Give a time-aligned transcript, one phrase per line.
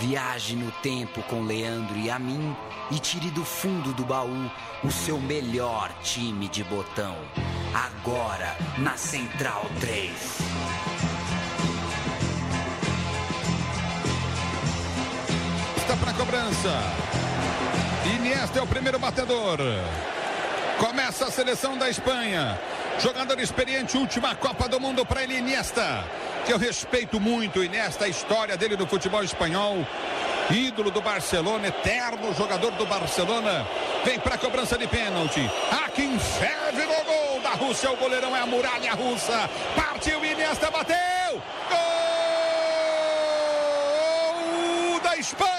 [0.00, 2.54] Viaje no tempo com Leandro e a mim
[2.90, 4.50] e tire do fundo do baú
[4.82, 7.16] o seu melhor time de botão.
[7.72, 10.10] Agora na Central 3.
[15.76, 16.82] Está para a cobrança.
[18.16, 19.58] Iniesta é o primeiro batedor.
[20.78, 22.60] Começa a seleção da Espanha.
[22.98, 26.04] Jogador experiente, última Copa do Mundo para ele, Iniesta.
[26.44, 29.86] Que eu respeito muito, Iniesta, a história dele no futebol espanhol.
[30.50, 33.66] Ídolo do Barcelona, eterno jogador do Barcelona.
[34.04, 35.50] Vem para a cobrança de pênalti.
[35.86, 37.90] Akin serve no gol da Rússia.
[37.90, 39.48] O goleirão é a muralha russa.
[39.74, 41.42] Partiu, Iniesta bateu.
[44.50, 45.54] Gol da Espanha.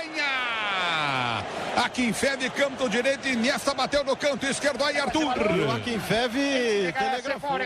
[1.84, 5.34] Aqui em Feve, canto direito, Iniesta bateu no canto esquerdo, aí Arthur.
[5.76, 7.58] Aqui em Feve, telegrafou.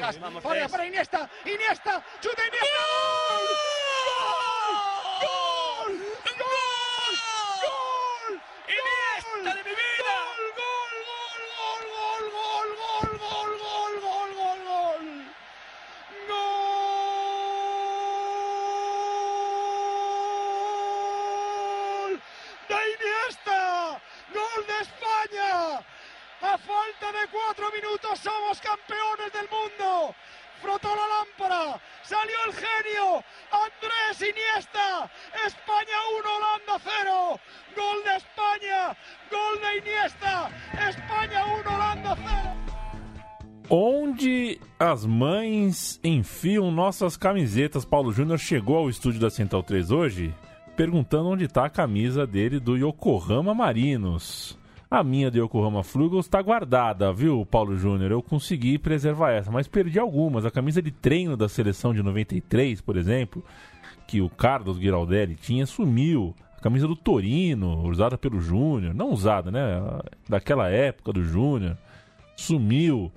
[0.41, 2.98] Para Iniesta, Iniesta, chuta Iniesta.
[43.71, 47.85] Onde as mães enfiam nossas camisetas?
[47.85, 50.34] Paulo Júnior chegou ao estúdio da Central 3 hoje
[50.76, 54.57] perguntando onde está a camisa dele do Yokohama Marinos.
[54.89, 58.11] A minha do Yokohama Flugels está guardada, viu, Paulo Júnior?
[58.11, 60.45] Eu consegui preservar essa, mas perdi algumas.
[60.45, 63.45] A camisa de treino da seleção de 93, por exemplo,
[64.07, 66.33] que o Carlos Giraldelli tinha, sumiu.
[66.57, 69.79] A camisa do Torino, usada pelo Júnior, não usada, né?
[70.27, 71.77] Daquela época do Júnior,
[72.35, 73.11] sumiu.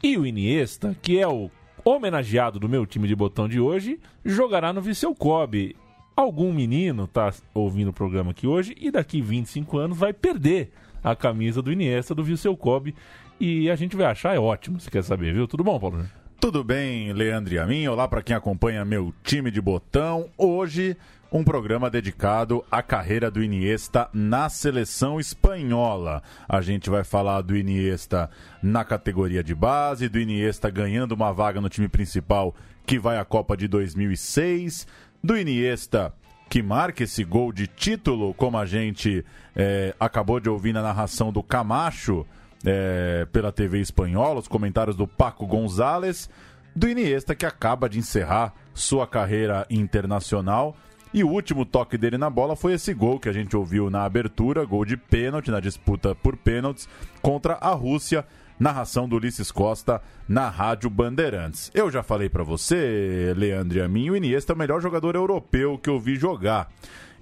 [0.00, 1.50] E o Iniesta, que é o
[1.84, 5.74] homenageado do meu time de botão de hoje, jogará no Viseu Kobe.
[6.14, 10.72] Algum menino tá ouvindo o programa aqui hoje e daqui 25 anos vai perder
[11.02, 12.94] a camisa do Iniesta do Viseu Kobe
[13.40, 15.48] e a gente vai achar é ótimo, se quer saber, viu?
[15.48, 16.04] Tudo bom, Paulo?
[16.40, 17.88] Tudo bem, Leandro e a mim?
[17.88, 20.28] Olá para quem acompanha meu time de botão.
[20.38, 20.96] Hoje,
[21.30, 26.22] um programa dedicado à carreira do Iniesta na seleção espanhola.
[26.48, 28.30] A gente vai falar do Iniesta
[28.62, 32.54] na categoria de base, do Iniesta ganhando uma vaga no time principal
[32.86, 34.86] que vai à Copa de 2006,
[35.22, 36.12] do Iniesta
[36.48, 39.22] que marca esse gol de título, como a gente
[39.54, 42.26] é, acabou de ouvir na narração do Camacho
[42.64, 46.30] é, pela TV espanhola, os comentários do Paco Gonzalez,
[46.74, 50.74] do Iniesta que acaba de encerrar sua carreira internacional.
[51.12, 54.04] E o último toque dele na bola foi esse gol que a gente ouviu na
[54.04, 56.88] abertura, gol de pênalti na disputa por pênaltis
[57.22, 58.24] contra a Rússia
[58.58, 61.70] narração do Ulisses Costa na Rádio Bandeirantes.
[61.72, 65.78] Eu já falei para você, Leandro a mim, o Iniesta é o melhor jogador europeu
[65.78, 66.70] que eu vi jogar.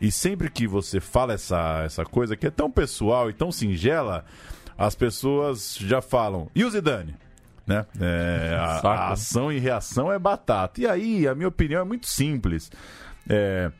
[0.00, 4.24] E sempre que você fala essa, essa coisa que é tão pessoal e tão singela,
[4.76, 7.14] as pessoas já falam, e o Zidane?
[7.66, 7.84] Né?
[8.00, 10.80] É, a, a, ação e reação é batata.
[10.80, 12.70] E aí, a minha opinião é muito simples.
[13.28, 13.70] É,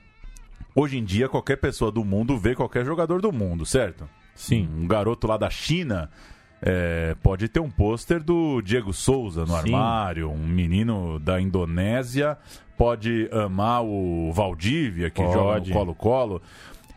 [0.74, 4.08] hoje em dia, qualquer pessoa do mundo vê qualquer jogador do mundo, certo?
[4.34, 4.68] Sim.
[4.76, 6.10] Um garoto lá da China
[6.60, 9.74] é, pode ter um pôster do Diego Souza no Sim.
[9.74, 12.38] armário, um menino da Indonésia
[12.76, 15.32] pode amar o Valdívia, que Pode.
[15.32, 16.42] joga Colo-Colo.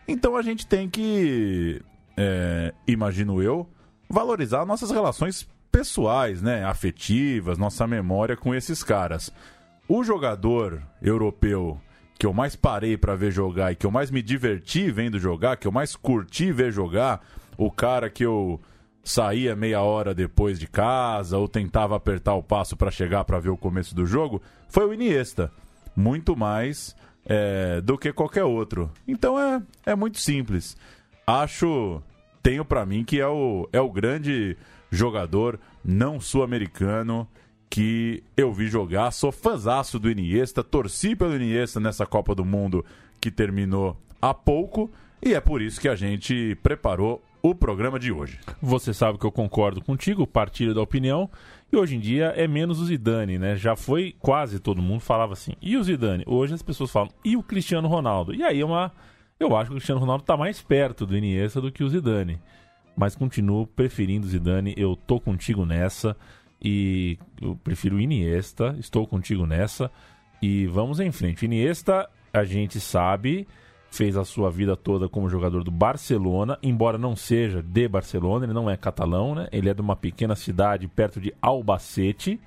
[0.07, 1.81] Então a gente tem que,
[2.17, 3.67] é, imagino eu,
[4.09, 9.31] valorizar nossas relações pessoais, né, afetivas, nossa memória com esses caras.
[9.87, 11.79] O jogador europeu
[12.19, 15.55] que eu mais parei para ver jogar e que eu mais me diverti vendo jogar,
[15.55, 17.25] que eu mais curti ver jogar,
[17.57, 18.59] o cara que eu
[19.01, 23.49] saía meia hora depois de casa ou tentava apertar o passo para chegar para ver
[23.49, 25.49] o começo do jogo, foi o Iniesta.
[25.95, 26.93] Muito mais
[27.25, 28.91] é, do que qualquer outro.
[29.07, 30.75] Então é, é muito simples.
[31.25, 32.01] Acho,
[32.43, 34.57] tenho para mim que é o, é o grande
[34.91, 37.25] jogador não sul-americano
[37.69, 39.11] que eu vi jogar.
[39.11, 42.83] Sou fãzaço do Iniesta, torci pelo Iniesta nessa Copa do Mundo
[43.21, 44.89] que terminou há pouco
[45.21, 48.39] e é por isso que a gente preparou o programa de hoje.
[48.61, 51.29] Você sabe que eu concordo contigo, partilho da opinião.
[51.71, 53.55] E hoje em dia é menos o Zidane, né?
[53.55, 55.53] Já foi quase todo mundo falava assim.
[55.61, 56.23] E o Zidane?
[56.25, 58.33] Hoje as pessoas falam, e o Cristiano Ronaldo?
[58.33, 58.91] E aí é uma.
[59.39, 62.41] Eu acho que o Cristiano Ronaldo está mais perto do Iniesta do que o Zidane.
[62.95, 64.73] Mas continuo preferindo o Zidane.
[64.75, 66.15] Eu tô contigo nessa.
[66.61, 68.75] E eu prefiro Iniesta.
[68.79, 69.91] Estou contigo nessa.
[70.41, 71.45] E vamos em frente.
[71.45, 73.47] Iniesta, a gente sabe
[73.91, 78.53] fez a sua vida toda como jogador do Barcelona, embora não seja de Barcelona, ele
[78.53, 79.47] não é catalão, né?
[79.51, 82.39] Ele é de uma pequena cidade perto de Albacete,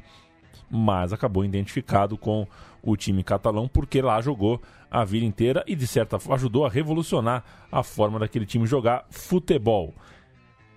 [0.71, 2.47] mas acabou identificado com
[2.83, 4.61] o time catalão porque lá jogou
[4.91, 9.07] a vida inteira e de certa forma ajudou a revolucionar a forma daquele time jogar
[9.11, 9.95] futebol.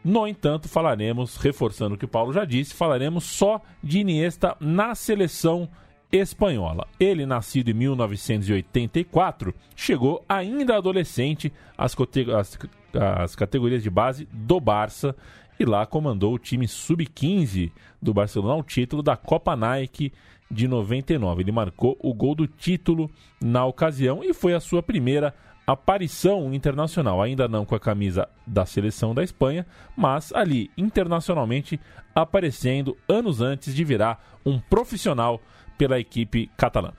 [0.06, 4.94] No entanto, falaremos, reforçando o que o Paulo já disse, falaremos só de Iniesta na
[4.94, 5.68] seleção
[6.12, 6.88] espanhola.
[7.00, 11.96] Ele, nascido em 1984, chegou ainda adolescente às,
[12.38, 12.60] às,
[12.94, 15.16] às categorias de base do Barça
[15.60, 20.14] e lá comandou o time sub-15 do Barcelona ao título da Copa Nike
[20.52, 21.42] de 99.
[21.42, 23.10] Ele marcou o gol do título
[23.42, 25.34] na ocasião e foi a sua primeira
[25.66, 29.66] aparição internacional, ainda não com a camisa da seleção da Espanha,
[29.96, 31.80] mas ali internacionalmente
[32.14, 35.42] aparecendo anos antes de virar um profissional
[35.78, 36.92] pela equipe catalã.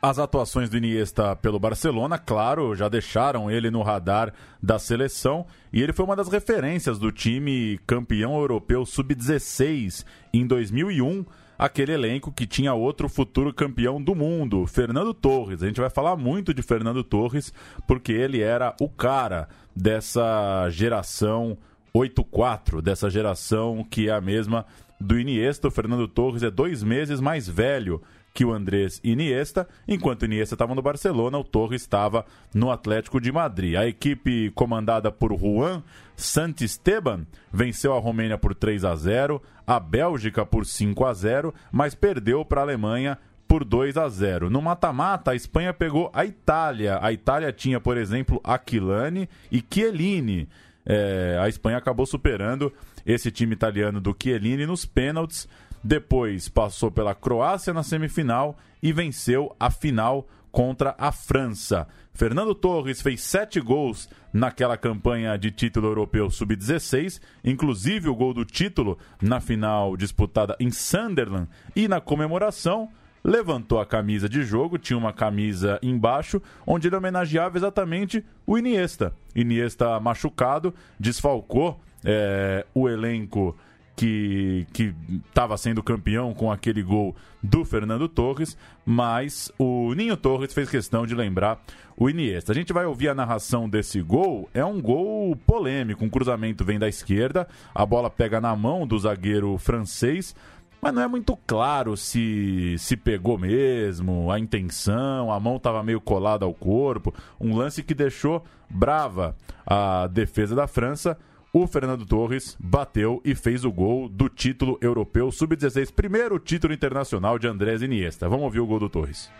[0.00, 4.32] As atuações do Iniesta pelo Barcelona, claro, já deixaram ele no radar
[4.62, 11.24] da seleção e ele foi uma das referências do time campeão europeu sub-16 em 2001
[11.58, 15.62] aquele elenco que tinha outro futuro campeão do mundo, Fernando Torres.
[15.62, 17.52] A gente vai falar muito de Fernando Torres
[17.86, 21.58] porque ele era o cara dessa geração
[21.94, 24.64] 8-4, dessa geração que é a mesma
[25.00, 25.68] do Iniesta.
[25.68, 28.00] O Fernando Torres é dois meses mais velho
[28.38, 29.66] que o Andrés Iniesta.
[29.88, 32.24] Enquanto Iniesta estava no Barcelona, o Torres estava
[32.54, 33.74] no Atlético de Madrid.
[33.74, 35.82] A equipe comandada por Juan
[36.14, 41.96] Santisteban venceu a Romênia por 3 a 0, a Bélgica por 5 a 0, mas
[41.96, 43.18] perdeu para a Alemanha
[43.48, 44.48] por 2 a 0.
[44.48, 47.00] No mata-mata, a Espanha pegou a Itália.
[47.02, 50.48] A Itália tinha, por exemplo, Aquilani e Chiellini.
[50.86, 52.72] É, a Espanha acabou superando
[53.04, 55.48] esse time italiano do Chiellini nos pênaltis.
[55.88, 61.88] Depois passou pela Croácia na semifinal e venceu a final contra a França.
[62.12, 68.44] Fernando Torres fez sete gols naquela campanha de título europeu sub-16, inclusive o gol do
[68.44, 72.90] título na final disputada em Sunderland e na comemoração
[73.24, 79.14] levantou a camisa de jogo, tinha uma camisa embaixo, onde ele homenageava exatamente o Iniesta.
[79.34, 83.56] Iniesta machucado, desfalcou é, o elenco
[83.98, 84.94] que
[85.26, 88.56] estava sendo campeão com aquele gol do Fernando Torres,
[88.86, 91.60] mas o Ninho Torres fez questão de lembrar
[91.96, 92.52] o Iniesta.
[92.52, 96.78] A gente vai ouvir a narração desse gol, é um gol polêmico, um cruzamento vem
[96.78, 100.34] da esquerda, a bola pega na mão do zagueiro francês,
[100.80, 106.00] mas não é muito claro se se pegou mesmo, a intenção, a mão estava meio
[106.00, 109.34] colada ao corpo, um lance que deixou brava
[109.66, 111.18] a defesa da França
[111.52, 117.38] o Fernando Torres bateu e fez o gol do título europeu sub-16, primeiro título internacional
[117.38, 118.28] de Andrés Iniesta.
[118.28, 119.32] Vamos ouvir o gol do Torres.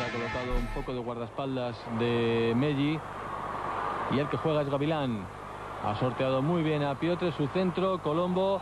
[0.00, 2.98] ha colocado un poco de guardaespaldas de Melli
[4.12, 5.26] y el que juega es Gavilán.
[5.84, 8.60] Ha sorteado muy bien a Piotre su centro, Colombo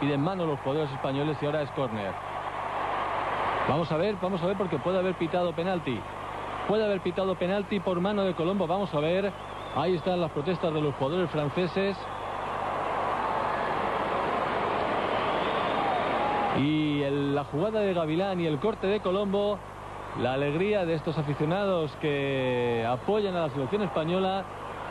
[0.00, 2.12] pide en mano los jugadores españoles y ahora es córner.
[3.68, 5.98] Vamos a ver, vamos a ver porque puede haber pitado penalti.
[6.68, 8.66] Puede haber pitado penalti por mano de Colombo.
[8.66, 9.30] Vamos a ver.
[9.76, 11.94] Ahí están las protestas de los jugadores franceses.
[16.58, 19.58] Y la jugada de Gavilán y el corte de Colombo.
[20.22, 24.44] La alegría de estos aficionados que apoyan a la selección española.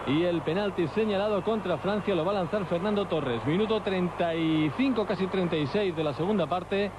[0.05, 3.43] Y el penalti señalado contra Francia lo va a lanzar Fernando Torres.
[3.47, 6.91] Minuto 35, casi 36 de la segunda parte.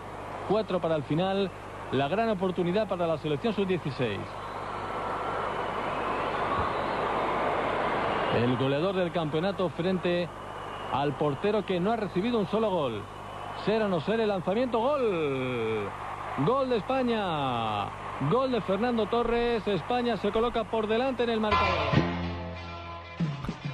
[0.48, 1.48] Cuatro para el final.
[1.92, 4.18] La gran oportunidad para la selección sub-16.
[8.36, 10.28] El goleador del campeonato frente
[10.92, 13.02] al portero que no ha recibido un solo gol.
[13.64, 15.88] Ser o no ser el lanzamiento, gol.
[16.44, 17.86] Gol de España.
[18.30, 19.66] Gol de Fernando Torres.
[19.68, 22.14] España se coloca por delante en el marcador.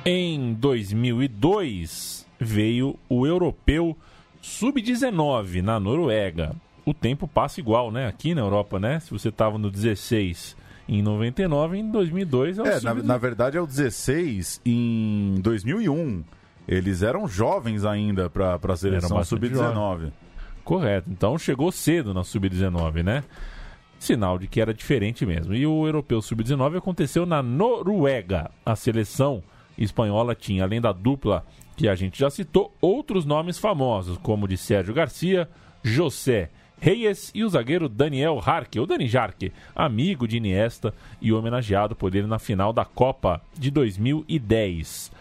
[0.04, 3.96] Em 2002 veio o europeu
[4.42, 6.54] sub-19 na Noruega.
[6.84, 8.06] O tempo passa igual, né?
[8.06, 9.00] Aqui na Europa, né?
[9.00, 10.56] Se você estava no 16
[10.90, 16.24] em 99, em 2002 é o É, na, na verdade é o 16 em 2001.
[16.66, 20.10] Eles eram jovens ainda para a seleção sub-19.
[20.64, 21.08] Correto.
[21.08, 23.22] Então chegou cedo na sub-19, né?
[24.00, 25.54] Sinal de que era diferente mesmo.
[25.54, 28.50] E o europeu sub-19 aconteceu na Noruega.
[28.66, 29.44] A seleção
[29.78, 34.48] espanhola tinha, além da dupla que a gente já citou, outros nomes famosos, como o
[34.48, 35.48] de Sérgio Garcia,
[35.84, 36.50] José
[36.80, 42.14] Reyes e o zagueiro Daniel Harke, ou Dani Jarque, amigo de Iniesta e homenageado por
[42.14, 45.12] ele na final da Copa de 2010.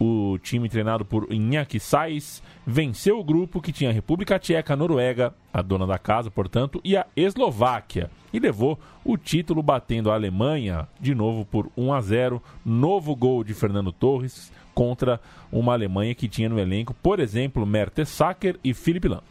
[0.00, 4.76] o time treinado por Iñaki Sais venceu o grupo que tinha a República Tcheca, a
[4.76, 10.14] Noruega, a dona da casa, portanto, e a Eslováquia, e levou o título batendo a
[10.14, 15.20] Alemanha de novo por 1 a 0, novo gol de Fernando Torres contra
[15.52, 19.22] uma Alemanha que tinha no elenco, por exemplo, Mertesacker e Philipp Lahm.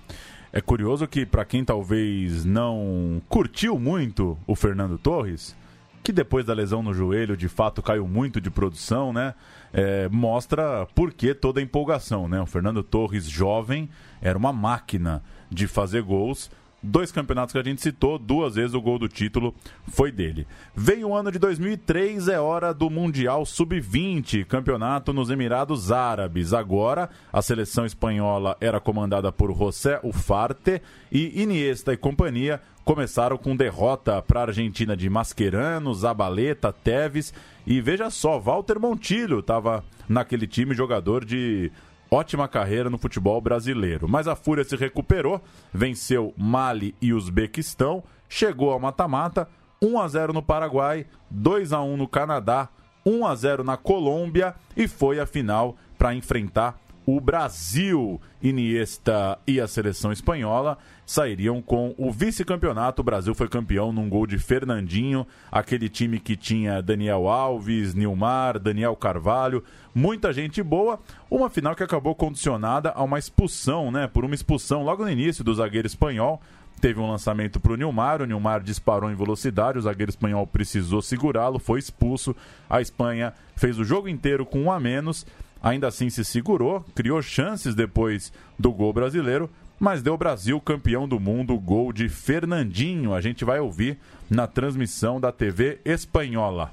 [0.54, 5.56] É curioso que, para quem talvez não curtiu muito o Fernando Torres,
[6.04, 9.34] que depois da lesão no joelho de fato caiu muito de produção, né?
[9.72, 12.42] É, mostra por que toda a empolgação, né?
[12.42, 13.90] O Fernando Torres, jovem,
[14.22, 16.52] era uma máquina de fazer gols
[16.82, 19.54] dois campeonatos que a gente citou, duas vezes o gol do título
[19.88, 20.48] foi dele.
[20.76, 26.54] Vem o ano de 2003, é hora do Mundial Sub-20, campeonato nos Emirados Árabes.
[26.54, 33.56] Agora, a seleção espanhola era comandada por José Ufarte e Iniesta e companhia começaram com
[33.56, 37.34] derrota para a Argentina de Mascherano, Zabaleta, Teves
[37.66, 41.72] e veja só, Walter Montilho estava naquele time, jogador de
[42.12, 44.08] ótima carreira no futebol brasileiro.
[44.08, 45.42] Mas a Fúria se recuperou,
[45.74, 49.48] venceu Mali e Uzbequistão, chegou ao mata-mata,
[49.82, 52.70] 1 a 0 no Paraguai, 2 a 1 no Canadá,
[53.06, 58.22] 1 a 0 na Colômbia e foi a final para enfrentar o Brasil.
[58.44, 60.78] Iniesta e a seleção espanhola
[61.12, 63.02] sairiam com o vice-campeonato.
[63.02, 68.58] O Brasil foi campeão num gol de Fernandinho, aquele time que tinha Daniel Alves, Nilmar,
[68.58, 69.62] Daniel Carvalho,
[69.94, 71.02] muita gente boa.
[71.30, 74.08] Uma final que acabou condicionada a uma expulsão, né?
[74.08, 76.42] Por uma expulsão logo no início do zagueiro espanhol.
[76.80, 81.02] Teve um lançamento para o Nilmar, o Nilmar disparou em velocidade, o zagueiro espanhol precisou
[81.02, 82.34] segurá-lo, foi expulso.
[82.70, 85.26] A Espanha fez o jogo inteiro com um a menos
[85.62, 89.50] ainda assim se segurou, criou chances depois do gol brasileiro,
[89.82, 93.16] mas deu Brasil campeão do mundo, gol de Fernandinho.
[93.16, 96.70] A gente vai ouvir na transmissão da TV espanhola.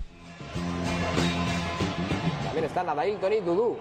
[2.45, 3.79] También está Nadaín, Toni, Dudu.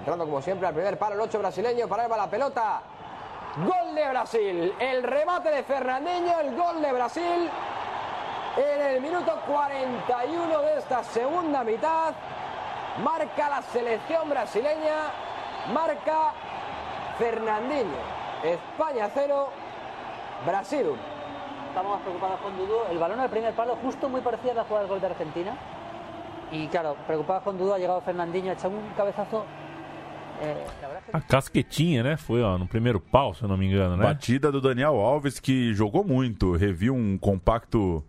[0.00, 2.82] Entrando como siempre al primer palo, el 8 brasileño, para la pelota.
[3.56, 4.72] Gol de Brasil.
[4.78, 7.48] El remate de Fernandinho, el gol de Brasil.
[8.54, 12.12] En el minuto 41 de esta segunda mitad.
[13.02, 15.10] marca la selección brasileña,
[15.72, 16.34] marca
[17.18, 18.17] Fernandinho.
[18.44, 19.48] España 0,
[20.46, 20.98] Brasil 1.
[21.68, 22.76] Estamos más preocupados con Dudu.
[22.90, 25.56] El balón al primer palo, justo muy parecida a la jugada del gol de Argentina.
[26.50, 29.44] Y claro, preocupados con Dudu, ha llegado Fernandinho, ha echado un cabezazo.
[30.40, 30.66] Eh,
[31.12, 32.16] a casquetinha, né?
[32.16, 34.04] Foi ó, no primeiro pau, se eu não me engano, né?
[34.04, 36.52] Batida do Daniel Alves, que jogou muito.
[36.52, 38.04] Revi um compacto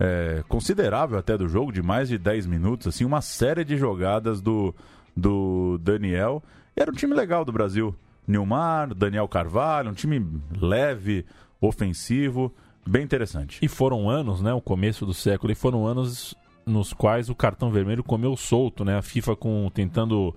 [0.00, 4.40] é, considerável até do jogo, de mais de 10 minutos, assim, uma série de jogadas
[4.40, 4.74] do,
[5.14, 6.42] do Daniel.
[6.74, 7.94] Era um time legal do Brasil.
[8.26, 10.24] Nilmar, Daniel Carvalho, um time
[10.58, 11.24] leve,
[11.60, 12.54] ofensivo,
[12.86, 13.58] bem interessante.
[13.62, 16.34] E foram anos, né, o começo do século, e foram anos
[16.66, 18.96] nos quais o cartão vermelho comeu solto, né?
[18.96, 20.34] A FIFA com tentando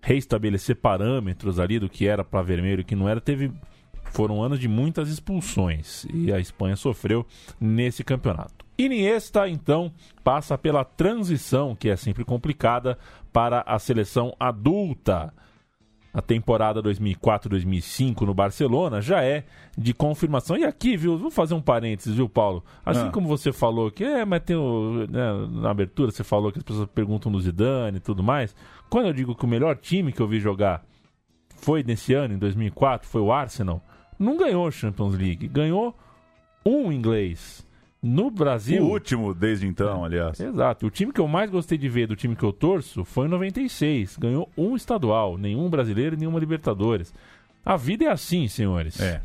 [0.00, 3.52] reestabelecer parâmetros ali do que era para vermelho e que não era, teve
[4.10, 7.26] foram anos de muitas expulsões e a Espanha sofreu
[7.60, 8.64] nesse campeonato.
[8.78, 9.92] Iniesta, então,
[10.22, 12.96] passa pela transição, que é sempre complicada,
[13.32, 15.34] para a seleção adulta.
[16.12, 19.44] A temporada 2004-2005 no Barcelona já é
[19.76, 20.56] de confirmação.
[20.56, 22.64] E aqui, viu, vou fazer um parênteses, viu, Paulo?
[22.84, 23.10] Assim ah.
[23.10, 26.64] como você falou que, é, mas tem o, né, na abertura você falou que as
[26.64, 28.56] pessoas perguntam do Zidane e tudo mais.
[28.88, 30.82] Quando eu digo que o melhor time que eu vi jogar
[31.56, 33.82] foi nesse ano, em 2004, foi o Arsenal,
[34.18, 35.94] não ganhou a Champions League, ganhou
[36.64, 37.67] um inglês
[38.02, 38.82] no Brasil.
[38.84, 40.38] O último desde então, aliás.
[40.38, 40.86] Exato.
[40.86, 43.30] O time que eu mais gostei de ver do time que eu torço foi em
[43.30, 44.16] 96.
[44.16, 47.12] Ganhou um estadual, nenhum brasileiro e nenhuma Libertadores.
[47.64, 49.00] A vida é assim, senhores.
[49.00, 49.20] É.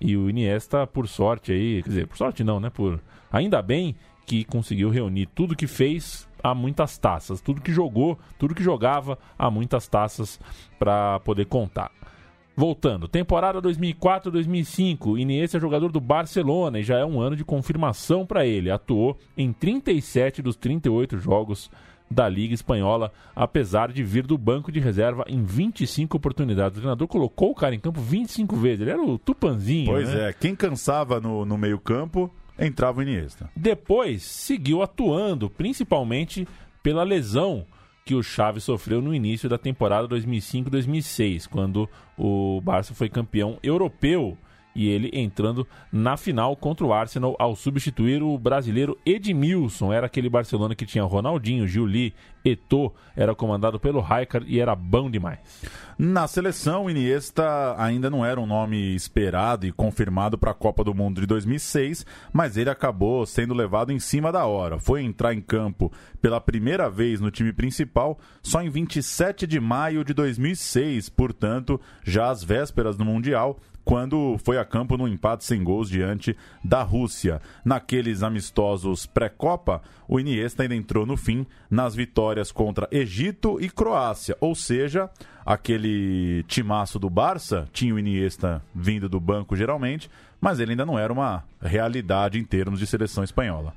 [0.00, 2.70] E o Iniesta, por sorte aí, quer dizer, por sorte não, né?
[2.70, 3.00] Por
[3.32, 8.54] ainda bem que conseguiu reunir tudo que fez a muitas taças, tudo que jogou, tudo
[8.54, 10.38] que jogava a muitas taças
[10.78, 11.90] para poder contar.
[12.56, 18.24] Voltando, temporada 2004-2005, Iniesta é jogador do Barcelona e já é um ano de confirmação
[18.24, 18.70] para ele.
[18.70, 21.68] Atuou em 37 dos 38 jogos
[22.08, 26.78] da Liga Espanhola, apesar de vir do banco de reserva em 25 oportunidades.
[26.78, 28.82] O treinador colocou o cara em campo 25 vezes.
[28.82, 29.86] Ele era o Tupanzinho.
[29.86, 30.28] Pois né?
[30.28, 33.50] é, quem cansava no, no meio-campo entrava o Iniesta.
[33.56, 36.46] Depois seguiu atuando, principalmente
[36.84, 37.66] pela lesão
[38.04, 44.36] que o Xavi sofreu no início da temporada 2005-2006, quando o Barça foi campeão europeu
[44.74, 49.90] e ele entrando na final contra o Arsenal ao substituir o brasileiro Edmilson.
[49.90, 52.12] Era aquele Barcelona que tinha Ronaldinho, Juli,
[52.44, 55.38] Eto'o, era comandado pelo Rijkaard e era bom demais.
[55.96, 60.92] Na seleção, Iniesta ainda não era um nome esperado e confirmado para a Copa do
[60.92, 64.78] Mundo de 2006, mas ele acabou sendo levado em cima da hora.
[64.78, 70.04] Foi entrar em campo pela primeira vez no time principal só em 27 de maio
[70.04, 75.62] de 2006, portanto, já às vésperas do Mundial, quando foi a campo no empate sem
[75.62, 77.40] gols diante da Rússia.
[77.64, 84.36] Naqueles amistosos pré-Copa, o Iniesta ainda entrou no fim nas vitórias contra Egito e Croácia,
[84.40, 85.10] ou seja,
[85.44, 90.10] aquele timaço do Barça tinha o Iniesta vindo do banco geralmente,
[90.40, 93.74] mas ele ainda não era uma realidade em termos de seleção espanhola.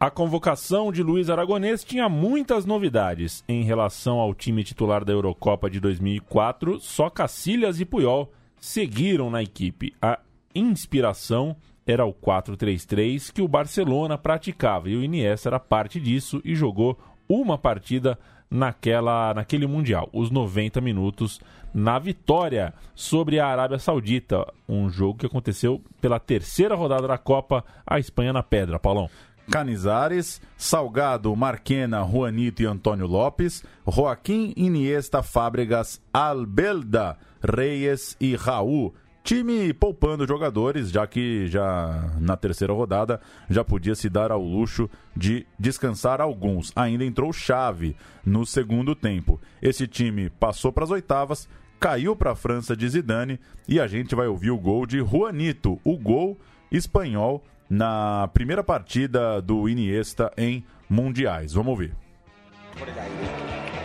[0.00, 5.68] A convocação de Luiz Aragonês tinha muitas novidades em relação ao time titular da Eurocopa
[5.68, 6.78] de 2004.
[6.78, 9.92] Só Cacilhas e Puyol seguiram na equipe.
[10.00, 10.20] A
[10.54, 16.54] inspiração era o 4-3-3 que o Barcelona praticava e o Iniesta era parte disso e
[16.54, 16.96] jogou
[17.28, 18.18] uma partida
[18.50, 21.40] naquela, naquele Mundial, os 90 minutos
[21.72, 27.64] na vitória sobre a Arábia Saudita, um jogo que aconteceu pela terceira rodada da Copa,
[27.86, 29.10] a Espanha na pedra, Paulão.
[29.50, 38.94] Canizares, Salgado, Marquena, Juanito e Antônio Lopes, Joaquim, Iniesta, Fábregas, Albelda, Reyes e Raul.
[39.28, 43.20] Time poupando jogadores, já que já na terceira rodada
[43.50, 46.72] já podia se dar ao luxo de descansar alguns.
[46.74, 47.94] Ainda entrou chave
[48.24, 49.38] no segundo tempo.
[49.60, 51.46] Esse time passou para as oitavas,
[51.78, 55.78] caiu para a França de Zidane e a gente vai ouvir o gol de Juanito,
[55.84, 56.38] o gol
[56.72, 61.52] espanhol na primeira partida do Iniesta em mundiais.
[61.52, 61.94] Vamos ouvir.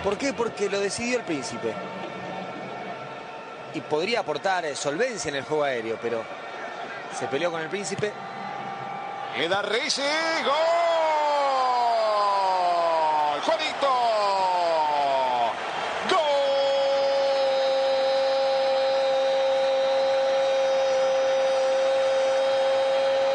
[0.04, 0.32] ¿Por qué?
[0.32, 1.74] Porque lo decidió el príncipe.
[3.74, 6.24] Y podría aportar eh, solvencia en el juego aéreo, pero
[7.18, 8.12] se peleó con el príncipe.
[9.38, 10.00] Le da Reyes,
[10.44, 10.54] gol.
[13.42, 13.90] Juanito.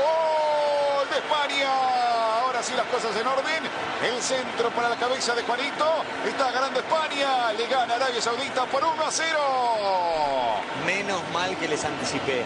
[0.02, 1.87] Gol de España.
[2.58, 3.62] Ahora sí las cosas en orden.
[4.02, 6.02] El centro para la cabeza de Juanito.
[6.26, 7.52] Está ganando España.
[7.52, 9.38] Le gana Arabia Saudita por 1 a 0.
[10.84, 12.42] Menos mal que les anticipé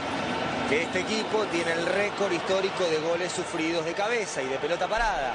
[0.69, 4.87] que este equipo tiene el récord histórico de goles sufridos de cabeza y de pelota
[4.87, 5.33] parada.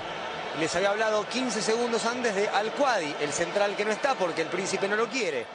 [0.60, 4.48] Les había hablado 15 segundos antes de Al-Quadi, el central que no está porque el
[4.48, 5.48] príncipe no lo quiere.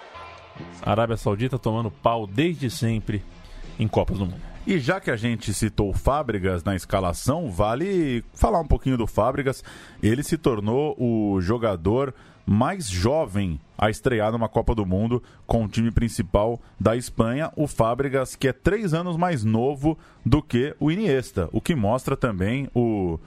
[0.84, 3.22] Arabia Saudita tomando pau desde sempre
[3.78, 4.51] em Copas do Mundo.
[4.64, 9.08] E já que a gente citou o Fábricas na escalação, vale falar um pouquinho do
[9.08, 9.64] Fábricas.
[10.00, 12.14] Ele se tornou o jogador
[12.46, 17.66] mais jovem a estrear numa Copa do Mundo com o time principal da Espanha, o
[17.66, 22.68] Fábricas, que é três anos mais novo do que o Iniesta, o que mostra também
[22.72, 23.18] o,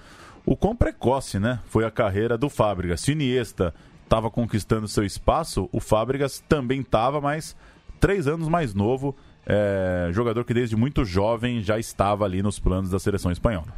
[0.46, 3.02] o quão precoce né, foi a carreira do Fábricas.
[3.02, 3.74] Se o Iniesta
[4.06, 7.58] estava conquistando seu espaço, o Fábricas também estava, mas
[8.00, 12.90] três anos mais novo é, jogador que desde muito jovem já estava ali nos planos
[12.90, 13.74] da seleção espanhola.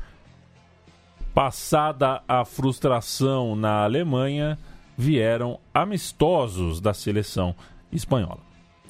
[1.34, 4.58] Passada a frustração na Alemanha,
[4.98, 7.54] vieram amistosos da seleção
[7.92, 8.40] espanhola.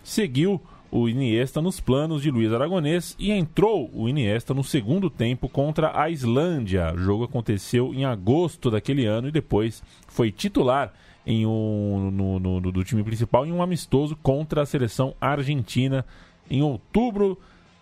[0.01, 5.49] Seguiu o Iniesta nos planos de Luiz Aragonês e entrou o Iniesta no segundo tempo
[5.49, 6.93] contra a Islândia.
[6.93, 10.93] O jogo aconteceu em agosto daquele ano e depois foi titular
[11.25, 16.05] em um, no, no, no, do time principal em um amistoso contra a seleção argentina
[16.49, 17.39] em outubro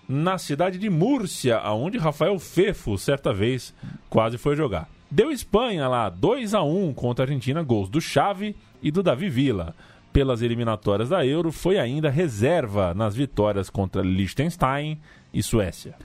[0.08, 3.74] na cidade de Múrcia, aonde Rafael Fefo certa vez
[4.10, 4.90] quase foi jogar.
[5.10, 9.30] Deu Espanha lá 2 a 1 contra a Argentina, gols do Xavi e do Davi
[9.30, 9.76] Villa.
[10.12, 15.00] Pelas eliminatórias da Euro, foi ainda reserva nas vitórias contra Liechtenstein
[15.34, 15.96] e Suécia.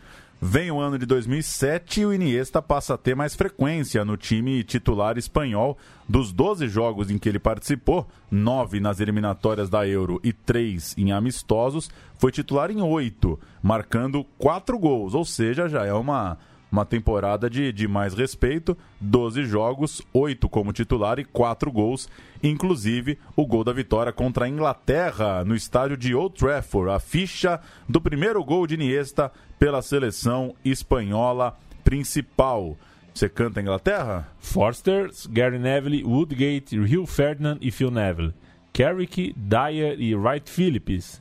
[0.42, 4.64] Vem o ano de 2007 e o Iniesta passa a ter mais frequência no time
[4.64, 5.76] titular espanhol.
[6.09, 11.12] Dos 12 jogos em que ele participou, 9 nas eliminatórias da Euro e 3 em
[11.12, 16.38] amistosos, foi titular em 8, marcando 4 gols, ou seja, já é uma
[16.70, 22.09] uma temporada de, de mais respeito, 12 jogos, 8 como titular e 4 gols,
[22.42, 27.61] inclusive o gol da vitória contra a Inglaterra no estádio de Old Trafford, a ficha
[27.88, 32.76] do primeiro gol de Iniesta pela seleção espanhola principal.
[33.12, 34.28] Você canta Inglaterra?
[34.38, 38.33] Forster, Gary Neville, Woodgate, Hugh Ferdinand e Phil Neville.
[38.72, 41.20] Carrick, Dyer e Wright Phillips.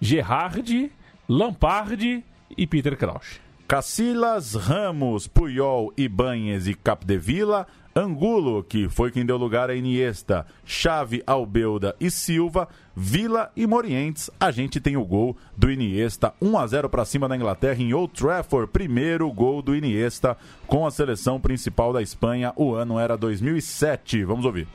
[0.00, 0.90] Gerrard,
[1.28, 2.24] Lampard
[2.56, 3.45] e Peter Crouch.
[3.66, 11.22] Cacilas, Ramos, Puyol, Ibanhes e Capdevila, Angulo, que foi quem deu lugar a Iniesta, Chave,
[11.26, 14.30] Albeuda e Silva, Vila e Morientes.
[14.38, 17.92] A gente tem o gol do Iniesta, 1 a 0 para cima da Inglaterra em
[17.92, 18.70] Old Trafford.
[18.70, 20.36] Primeiro gol do Iniesta
[20.68, 22.52] com a seleção principal da Espanha.
[22.54, 24.22] O ano era 2007.
[24.24, 24.68] Vamos ouvir.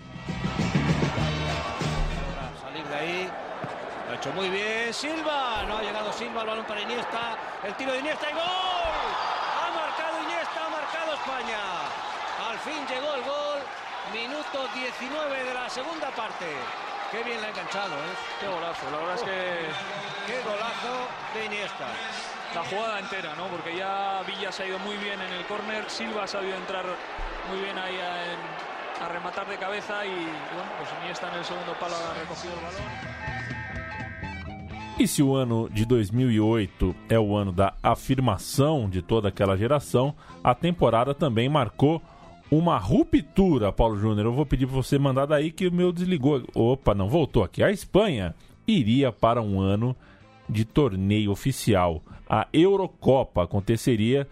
[4.21, 5.63] Hecho muy bien Silva.
[5.67, 6.41] No ha llegado Silva.
[6.41, 7.35] El balón para Iniesta.
[7.63, 8.43] El tiro de Iniesta y gol.
[8.43, 10.65] Ha marcado Iniesta.
[10.65, 11.59] Ha marcado España.
[12.49, 13.59] Al fin llegó el gol.
[14.13, 16.45] Minuto 19 de la segunda parte.
[17.09, 18.13] Qué bien la ha enganchado, ¿eh?
[18.39, 18.91] Qué golazo.
[18.91, 19.65] La verdad es que
[20.27, 21.87] Qué golazo de Iniesta.
[22.53, 23.47] la jugada entera, ¿no?
[23.47, 25.89] Porque ya Villa se ha ido muy bien en el córner.
[25.89, 26.85] Silva ha sabido entrar
[27.49, 31.73] muy bien ahí a, a rematar de cabeza y bueno, pues Iniesta en el segundo
[31.79, 33.11] palo ha recogido el balón.
[35.01, 40.13] E se o ano de 2008 é o ano da afirmação de toda aquela geração,
[40.43, 41.99] a temporada também marcou
[42.51, 44.27] uma ruptura, Paulo Júnior.
[44.27, 46.43] Eu vou pedir para você mandar daí que o meu desligou.
[46.53, 47.63] Opa, não voltou aqui.
[47.63, 48.35] A Espanha
[48.67, 49.95] iria para um ano
[50.47, 52.03] de torneio oficial.
[52.29, 54.27] A Eurocopa aconteceria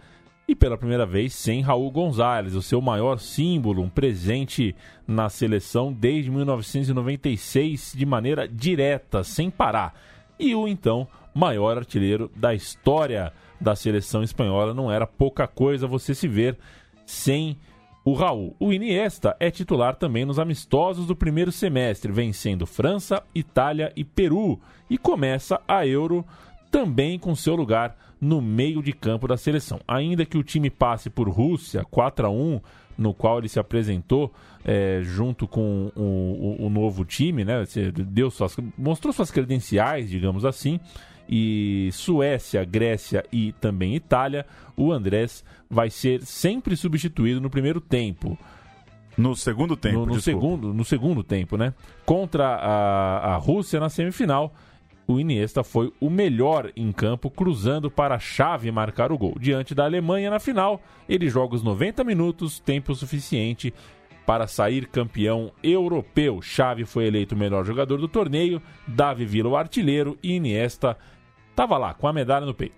[0.46, 5.92] e pela primeira vez sem Raul Gonzalez, o seu maior símbolo, um presente na seleção
[5.92, 9.94] desde 1996 de maneira direta, sem parar.
[10.40, 14.72] E o então maior artilheiro da história da seleção espanhola.
[14.72, 16.56] Não era pouca coisa você se ver
[17.04, 17.58] sem
[18.04, 18.56] o Raul.
[18.58, 24.58] O Iniesta é titular também nos amistosos do primeiro semestre, vencendo França, Itália e Peru.
[24.88, 26.24] E começa a Euro
[26.70, 29.78] também com seu lugar no meio de campo da seleção.
[29.86, 32.60] Ainda que o time passe por Rússia 4 a 1
[33.00, 34.30] no qual ele se apresentou
[34.64, 37.64] é, junto com o, o- o novo time, né?
[38.06, 40.78] Deu suas, mostrou suas credenciais, digamos assim.
[41.28, 44.44] E Suécia, Grécia e também Itália,
[44.76, 48.36] o Andrés vai ser sempre substituído no primeiro tempo.
[49.16, 51.72] No segundo tempo, No, no segundo, no segundo tempo, né?
[52.04, 54.52] Contra a, a Rússia na semifinal,
[55.12, 59.36] o Iniesta foi o melhor em campo, cruzando para a chave marcar o gol.
[59.38, 63.74] Diante da Alemanha na final, ele joga os 90 minutos, tempo suficiente
[64.24, 66.40] para sair campeão europeu.
[66.40, 70.96] Chave foi eleito o melhor jogador do torneio, Davi Villa o artilheiro e Iniesta
[71.50, 72.76] estava lá com a medalha no peito.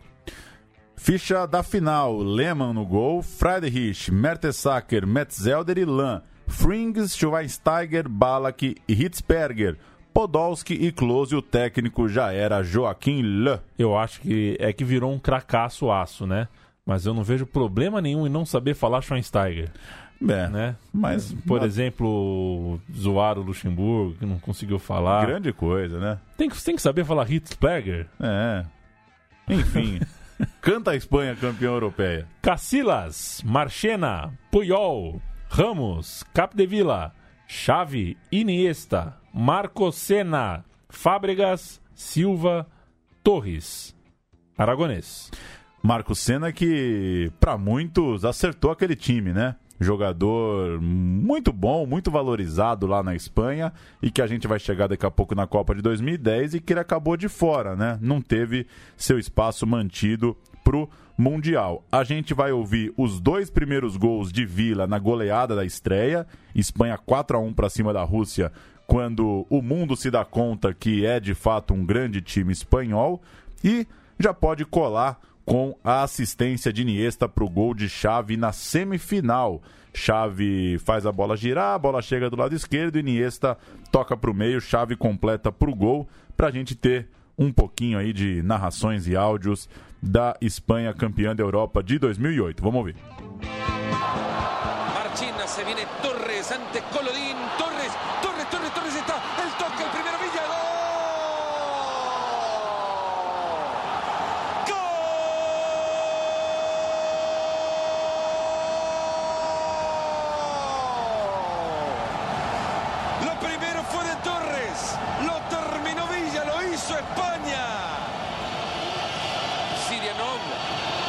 [0.96, 8.92] Ficha da final: Lehmann no gol, Friedrich, Mertesacker, Metzelder e Lan, Frings, Schweinsteiger, Balak e
[8.92, 9.76] Hitzberger,
[10.12, 11.34] Podolski e Klose.
[11.34, 13.58] O técnico já era Joaquim Le.
[13.78, 16.48] Eu acho que é que virou um cracaço aço, né?
[16.84, 19.70] Mas eu não vejo problema nenhum em não saber falar Schweinsteiger.
[20.28, 20.76] É, né?
[20.92, 25.26] mas- Por exemplo, zoar o Luxemburgo, que não conseguiu falar.
[25.26, 26.18] Grande coisa, né?
[26.36, 28.06] Tem que, tem que saber falar Hitzberger.
[28.20, 28.64] É.
[29.48, 30.00] Enfim.
[30.60, 32.26] Canta a Espanha campeã europeia.
[32.40, 37.12] Cacilas, Marchena, Puyol, Ramos, Capdevila,
[37.54, 42.66] Xavi, Iniesta, Marco Senna, Fábregas, Silva,
[43.22, 43.94] Torres.
[44.56, 45.30] Aragonês.
[45.82, 49.54] Marco Senna que, para muitos, acertou aquele time, né?
[49.78, 55.04] Jogador muito bom, muito valorizado lá na Espanha e que a gente vai chegar daqui
[55.04, 57.98] a pouco na Copa de 2010 e que ele acabou de fora, né?
[58.00, 60.34] Não teve seu espaço mantido
[60.64, 60.88] pro
[61.22, 61.84] Mundial.
[61.90, 66.98] A gente vai ouvir os dois primeiros gols de Vila na goleada da estreia, Espanha
[66.98, 68.50] 4 a 1 para cima da Rússia,
[68.88, 73.22] quando o mundo se dá conta que é de fato um grande time espanhol
[73.62, 73.86] e
[74.18, 79.62] já pode colar com a assistência de Iniesta para o gol de Xavi na semifinal.
[79.94, 83.56] Xavi faz a bola girar, a bola chega do lado esquerdo, Iniesta
[83.92, 87.08] toca para o meio, Xavi completa para o gol, para a gente ter
[87.42, 89.68] um pouquinho aí de narrações e áudios
[90.00, 92.62] da Espanha campeã da Europa de 2008.
[92.62, 92.96] Vamos ouvir.
[94.94, 96.80] Marchina, se viene Torres ante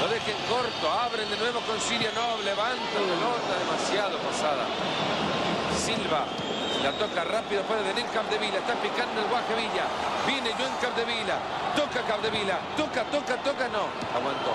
[0.03, 4.65] lo dejen corto, abren de nuevo con Sirianov, levanta pelota demasiado pasada.
[5.79, 6.25] Silva
[6.83, 9.87] la toca rápido, puede venir Capdevila, está picando el Guaje Villa.
[10.27, 11.39] Viene Joan Capdevila,
[11.77, 14.51] toca Capdevila, toca, toca, toca, no, aguantó.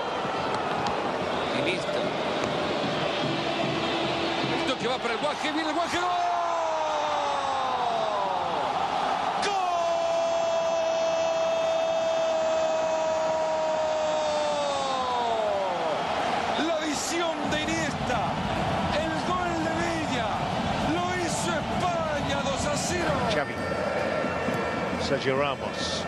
[1.61, 1.96] Iniesta.
[4.52, 5.98] El toque va para el Guaje, viene el Guaje.
[25.29, 26.03] Sergio Ramos.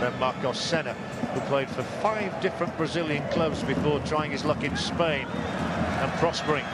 [0.00, 0.94] Then Marcos Senna,
[1.34, 6.64] who played for five different Brazilian clubs before trying his luck in Spain and prospering.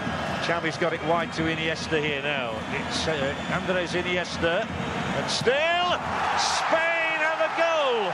[0.43, 2.53] Xavi's got it wide to Iniesta here now.
[2.73, 5.89] It's uh, Andres Iniesta, and still
[6.37, 8.13] Spain have a goal.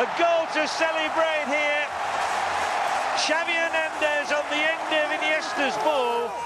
[0.00, 1.84] A goal to celebrate here.
[3.16, 6.39] Xavi Hernandez on the end of Iniesta's ball.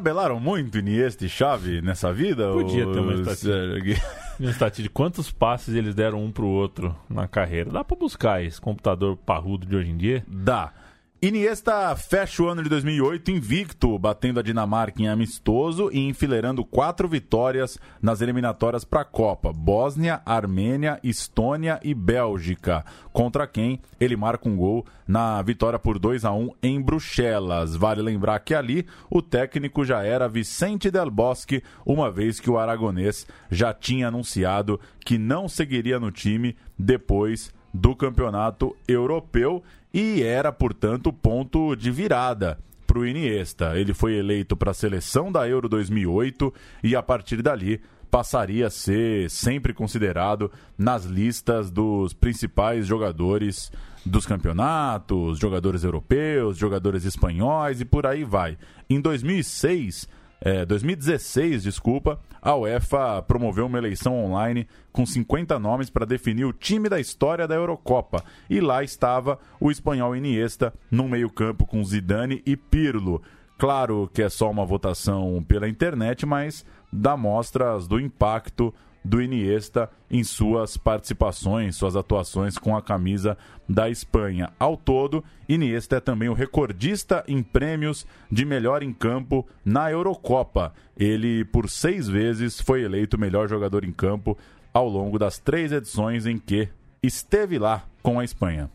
[0.00, 2.50] Tabelaram muito Iniesta e Xavi nessa vida?
[2.52, 4.20] Podia ter uma ou- estatística.
[4.40, 7.70] Uma estatística de quantos passes eles deram um pro outro na carreira.
[7.70, 10.24] Dá pra buscar esse computador parrudo de hoje em dia?
[10.26, 10.72] Dá.
[11.22, 17.06] Iniesta fecha o ano de 2008 invicto, batendo a Dinamarca em amistoso e enfileirando quatro
[17.06, 22.86] vitórias nas eliminatórias para a Copa: Bósnia, Armênia, Estônia e Bélgica.
[23.12, 27.76] Contra quem ele marca um gol na vitória por 2 a 1 em Bruxelas.
[27.76, 32.58] Vale lembrar que ali o técnico já era Vicente Del Bosque, uma vez que o
[32.58, 40.52] aragonês já tinha anunciado que não seguiria no time depois do campeonato europeu e era,
[40.52, 43.78] portanto, ponto de virada para o Iniesta.
[43.78, 46.52] Ele foi eleito para a seleção da Euro 2008
[46.82, 47.80] e a partir dali
[48.10, 53.70] passaria a ser sempre considerado nas listas dos principais jogadores
[54.04, 58.58] dos campeonatos, jogadores europeus, jogadores espanhóis e por aí vai.
[58.88, 60.08] Em 2006,
[60.40, 66.52] é, 2016, desculpa, a UEFA promoveu uma eleição online com 50 nomes para definir o
[66.52, 68.24] time da história da Eurocopa.
[68.48, 73.20] E lá estava o espanhol Iniesta no meio-campo com Zidane e Pirlo.
[73.58, 78.72] Claro que é só uma votação pela internet, mas dá mostras do impacto
[79.04, 83.36] do Iniesta em suas participações, suas atuações com a camisa
[83.68, 84.50] da Espanha.
[84.58, 90.72] Ao todo, Iniesta é também o recordista em prêmios de melhor em campo na Eurocopa.
[90.96, 94.36] Ele, por seis vezes, foi eleito melhor jogador em campo
[94.72, 96.68] ao longo das três edições em que
[97.02, 98.70] esteve lá com a Espanha.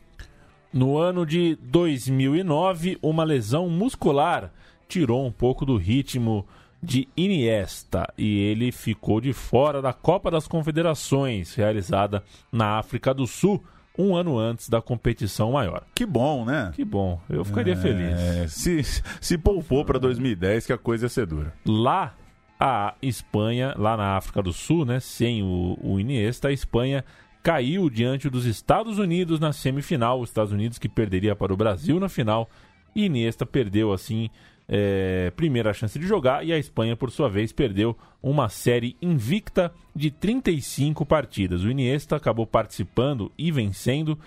[0.73, 4.51] No ano de 2009, uma lesão muscular
[4.87, 6.45] tirou um pouco do ritmo
[6.85, 13.25] de Iniesta e ele ficou de fora da Copa das Confederações, realizada na África do
[13.25, 13.63] Sul,
[13.97, 15.83] um ano antes da competição maior.
[15.95, 16.71] Que bom, né?
[16.75, 18.51] Que bom, eu ficaria É, feliz.
[18.53, 18.83] Se,
[19.19, 21.53] se poupou para 2010, que a coisa ia ser dura.
[21.65, 22.13] Lá,
[22.59, 27.03] a Espanha, lá na África do Sul, né, sem o, o Iniesta, a Espanha
[27.41, 30.19] caiu diante dos Estados Unidos na semifinal.
[30.19, 32.49] Os Estados Unidos que perderia para o Brasil na final.
[32.95, 34.29] E Iniesta perdeu, assim,
[34.67, 36.45] é, primeira chance de jogar.
[36.45, 41.63] E a Espanha, por sua vez, perdeu uma série invicta de 35 partidas.
[41.63, 44.17] O Iniesta acabou participando e vencendo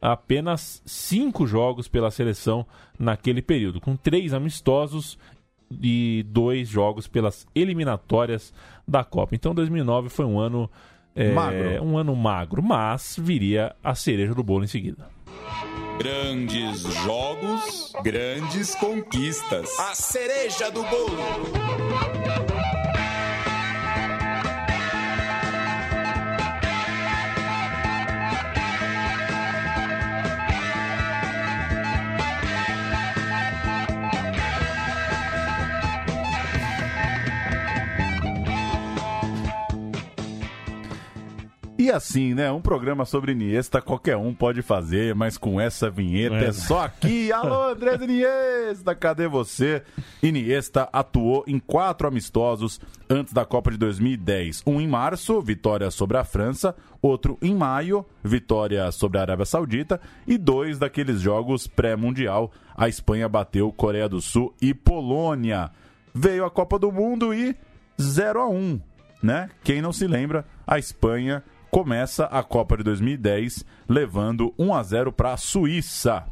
[0.00, 2.66] apenas cinco jogos pela seleção
[2.98, 5.18] naquele período, com três amistosos
[5.82, 8.52] e dois jogos pelas eliminatórias
[8.86, 9.34] da Copa.
[9.34, 10.70] Então 2009 foi um ano
[11.16, 11.84] é, Magro.
[11.84, 15.08] um ano magro, mas viria a cereja do bolo em seguida.
[15.98, 19.78] Grandes jogos, grandes conquistas.
[19.78, 22.43] A cereja do bolo.
[41.84, 42.50] E assim, né?
[42.50, 46.52] Um programa sobre Iniesta qualquer um pode fazer, mas com essa vinheta é, É.
[46.52, 47.28] só aqui.
[47.30, 49.82] Alô, Andrés Iniesta, cadê você?
[50.22, 54.62] Iniesta atuou em quatro amistosos antes da Copa de 2010.
[54.66, 56.74] Um em março, vitória sobre a França.
[57.02, 60.00] Outro em maio, vitória sobre a Arábia Saudita.
[60.26, 62.50] E dois daqueles jogos pré-mundial.
[62.74, 65.70] A Espanha bateu Coreia do Sul e Polônia.
[66.14, 67.54] Veio a Copa do Mundo e
[68.00, 68.80] 0 a 1
[69.24, 69.48] né?
[69.64, 71.42] Quem não se lembra, a Espanha
[71.74, 76.24] começa a Copa de 2010 levando 1 a 0 para a Suíça.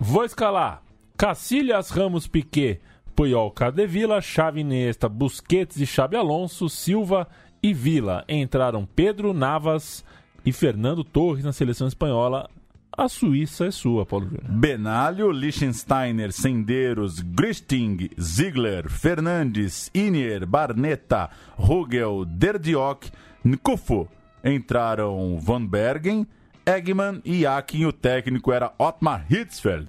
[0.00, 0.82] Vou escalar.
[1.18, 2.80] Cacilhas, Ramos, Piquet,
[3.14, 7.28] Puyol, Cardevila, Xavi, Iniesta, Busquets e Xabi Alonso, Silva
[7.62, 8.24] e Vila.
[8.26, 10.02] Entraram Pedro, Navas
[10.46, 12.48] e Fernando Torres na seleção espanhola.
[12.90, 14.50] A Suíça é sua, Paulo Júnior.
[14.50, 23.10] Benalho, Liechtensteiner, Sendeiros, Gristing, Ziegler, Fernandes, Inier, Barneta, Rugel, Derdiok,
[23.44, 24.08] Nkufo.
[24.48, 26.26] Entraram Van Bergen,
[26.64, 27.86] Eggman e Akin.
[27.86, 29.88] O técnico era Otmar Hitzfeld.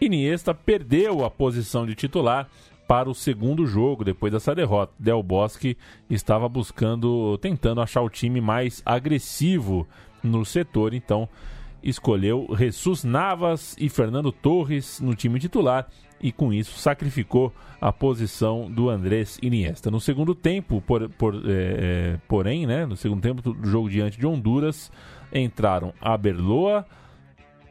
[0.00, 2.48] Iniesta perdeu a posição de titular
[2.86, 4.92] para o segundo jogo depois dessa derrota.
[4.98, 5.76] Del Bosque
[6.08, 9.86] estava buscando, tentando achar o time mais agressivo
[10.22, 11.28] no setor, então
[11.82, 15.88] escolheu Jesus Navas e Fernando Torres no time titular
[16.20, 19.90] e com isso sacrificou a posição do Andrés Iniesta.
[19.90, 24.26] No segundo tempo, por, por, é, porém, né, no segundo tempo do jogo diante de
[24.26, 24.90] Honduras,
[25.32, 26.84] entraram a Berloa,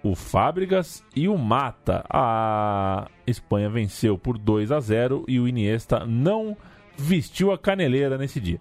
[0.03, 2.05] o Fábricas e o Mata.
[2.09, 6.55] A Espanha venceu por 2 a 0 e o Iniesta não
[6.97, 8.59] vestiu a caneleira nesse dia.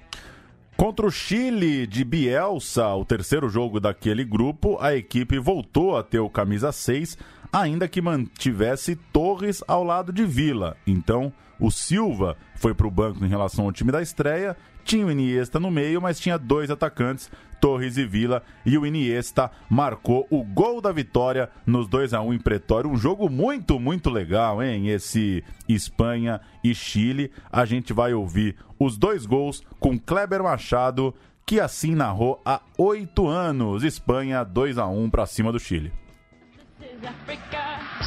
[0.76, 6.18] Contra o Chile de Bielsa, o terceiro jogo daquele grupo, a equipe voltou a ter
[6.18, 7.16] o camisa 6,
[7.52, 10.76] ainda que mantivesse Torres ao lado de Vila.
[10.86, 15.10] Então, o Silva foi para o banco em relação ao time da estreia, tinha o
[15.10, 17.30] Iniesta no meio, mas tinha dois atacantes,
[17.60, 22.34] Torres e Vila, e o Iniesta marcou o gol da vitória nos 2 a 1
[22.34, 22.90] em Pretório.
[22.90, 24.88] Um jogo muito, muito legal, hein?
[24.88, 27.32] Esse Espanha e Chile.
[27.50, 31.12] A gente vai ouvir os dois gols com Kleber Machado,
[31.44, 33.82] que assim narrou há oito anos.
[33.82, 35.92] Espanha 2 a 1 para cima do Chile.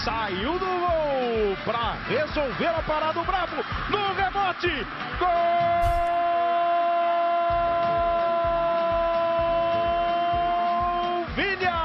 [0.04, 3.58] Saiu do gol para resolver a parada do Bravo
[3.90, 4.86] no rebote.
[5.20, 5.30] Gol!
[11.36, 11.79] Villa!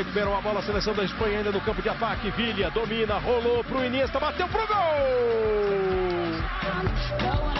[0.00, 2.30] Recuperou a bola a seleção da Espanha ainda no campo de ataque.
[2.30, 4.62] Villa domina, rolou pro Iniesta, bateu pro
[7.56, 7.59] O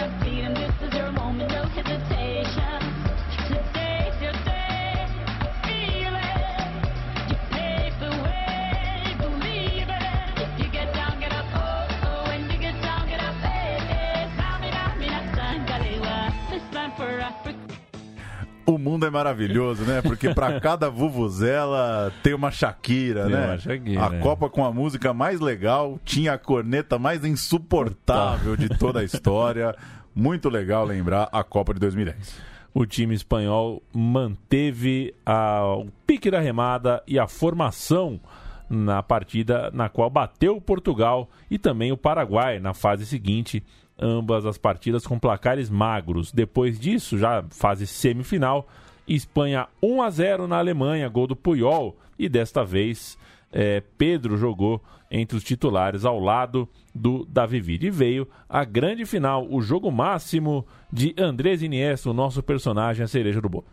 [18.81, 20.01] mundo é maravilhoso, né?
[20.01, 23.45] Porque para cada vuvuzela tem uma Shakira, Tem né?
[23.45, 24.19] uma Shakira, a né?
[24.19, 29.75] Copa com a música mais legal tinha a corneta mais insuportável de toda a história.
[30.13, 32.51] Muito legal lembrar a Copa de 2010.
[32.73, 38.19] O time espanhol manteve a- o pique da remada e a formação
[38.69, 43.61] na partida na qual bateu Portugal e também o Paraguai na fase seguinte,
[43.99, 46.31] ambas as partidas com placares magros.
[46.31, 48.67] Depois disso, já fase semifinal,
[49.07, 53.17] Espanha 1 a 0 na Alemanha, gol do Puyol e desta vez
[53.51, 57.85] eh, Pedro jogou entre os titulares ao lado do Davi Villa.
[57.85, 63.07] E veio a grande final, o jogo máximo de Andrés Iniesta, o nosso personagem, a
[63.07, 63.65] cereja do bolo.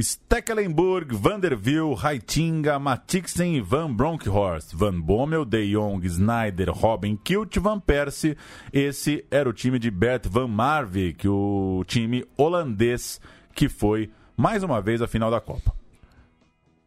[0.00, 7.78] Stekelenburg, Vanderbilt, Heitinga, Matixen e Van Bronckhorst, Van Bommel, De Jong, Snyder, Robin Kilt, Van
[7.78, 8.36] Persie.
[8.72, 13.20] Esse era o time de Bert Van Marwijk, o time holandês
[13.54, 15.74] que foi mais uma vez a final da Copa.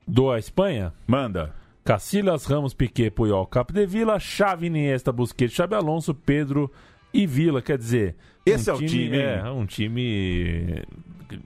[0.08, 0.92] Do a Espanha?
[1.06, 1.54] Manda.
[1.84, 6.72] Cacilhas, Ramos, Piquet, Puyol, Capdevila, Xavi, Iniesta, Busquets, Xabi Alonso, Pedro
[7.14, 7.62] e Vila.
[7.62, 8.16] Quer dizer...
[8.44, 9.24] Esse é o time, hein?
[9.24, 10.84] É, um time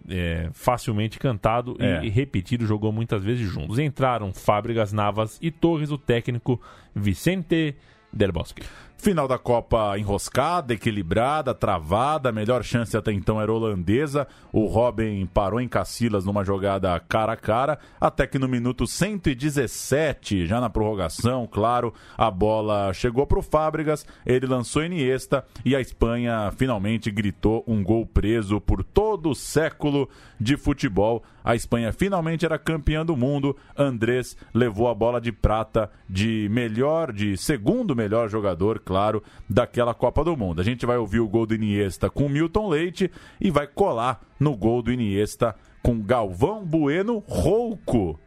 [0.09, 2.03] é, facilmente cantado e- É.
[2.05, 3.79] e, repetido, jogou muitas vezes juntos.
[3.79, 6.61] Entraram Fábricas, Navas e Torres, o técnico
[6.95, 7.75] Vicente
[8.11, 8.63] Del Bosque.
[9.01, 12.27] Final da Copa enroscada, equilibrada, travada.
[12.27, 14.27] A melhor chance até então era holandesa.
[14.51, 17.79] O Robin parou em Cacilas numa jogada cara a cara.
[17.99, 24.05] Até que no minuto 117, já na prorrogação, claro, a bola chegou para o Fábricas.
[24.25, 30.09] Ele lançou Iniesta e a Espanha finalmente gritou um gol preso por todo o século
[30.37, 31.23] de futebol.
[31.41, 33.55] A Espanha finalmente era campeã do mundo.
[33.77, 40.23] Andrés levou a bola de prata de melhor, de segundo melhor jogador, claro, daquela Copa
[40.23, 40.61] do Mundo.
[40.61, 44.57] A gente vai ouvir o gol do Iniesta com Milton Leite e vai colar no
[44.57, 48.19] gol do Iniesta com Galvão Bueno Rouco.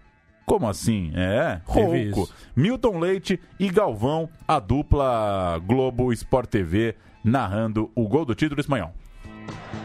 [0.46, 1.11] Como assim?
[1.16, 2.33] É, Rouco.
[2.55, 6.94] Milton Leite e Galvão, a dupla Globo Sport TV,
[7.25, 8.92] narrando o gol do título espanhol.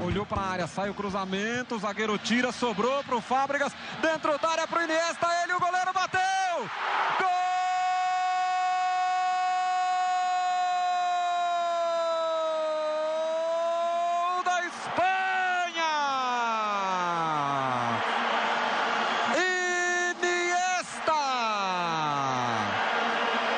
[0.05, 4.37] Olhou para a área, sai o cruzamento, o zagueiro tira, sobrou para o Fábricas, dentro
[4.37, 6.69] da área para o Iniesta, ele, o goleiro bateu!
[7.19, 7.27] Gol
[14.43, 15.93] da Espanha!
[20.17, 21.13] Iniesta!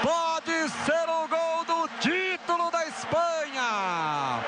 [0.03, 4.39] Pode ser o gol do título da Espanha!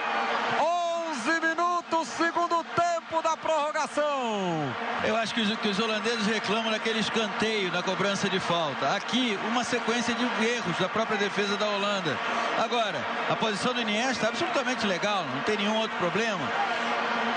[0.59, 4.73] 11 minutos, segundo tempo da prorrogação.
[5.11, 8.95] Eu acho que os, que os holandeses reclamam daquele escanteio na cobrança de falta.
[8.95, 12.17] Aqui, uma sequência de erros da própria defesa da Holanda.
[12.57, 12.97] Agora,
[13.29, 16.39] a posição do Iniesta é absolutamente legal, não tem nenhum outro problema.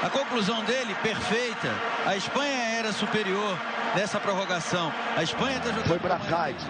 [0.04, 1.68] A conclusão dele, perfeita.
[2.06, 3.58] A Espanha era superior.
[3.96, 4.92] nessa prorrogação.
[5.16, 5.88] A Espanha está jogando.
[5.88, 6.62] Foi Bracais.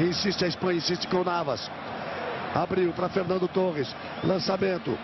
[0.00, 1.70] Insiste a Espanha, insiste com Navas.
[2.56, 3.94] Abriu para Fernando Torres.
[4.24, 4.98] Lançamento.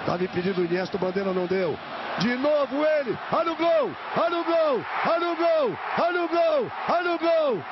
[0.00, 1.78] Estava impedido o Iniesta, o Bandeira não deu.
[2.20, 3.18] De novo ele.
[3.32, 3.90] Olha o gol!
[4.14, 4.84] Olha o gol!
[5.06, 5.74] Olha o gol!
[5.98, 6.70] Olha o gol!
[6.86, 7.64] Olha o gol!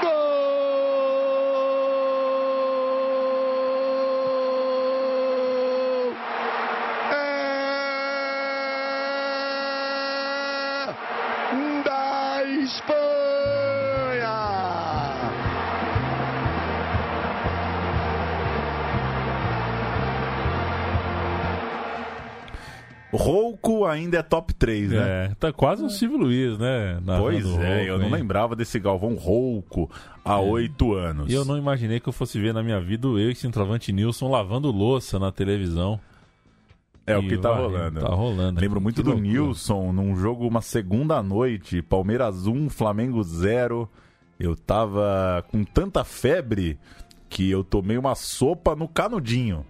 [0.00, 0.42] Gol!
[7.12, 7.42] É!
[23.12, 23.51] Rouco
[23.92, 24.98] ainda é top 3, né?
[24.98, 27.00] É, tá quase um Silvio Luiz, né?
[27.18, 28.12] Pois é, Rouco, eu não hein?
[28.12, 29.90] lembrava desse Galvão Rouco
[30.24, 31.30] há oito anos.
[31.30, 33.92] E eu não imaginei que eu fosse ver na minha vida o eu e centroavante
[33.92, 36.00] Nilson lavando louça na televisão.
[37.06, 38.00] É o E que tá varrendo, rolando.
[38.00, 38.60] Tá rolando.
[38.60, 39.28] Lembro muito Que do loucura.
[39.28, 43.88] Nilson num jogo, uma segunda noite, Palmeiras 1, Flamengo 0.
[44.38, 46.78] Eu tava com tanta febre
[47.28, 49.64] que eu tomei uma sopa no canudinho.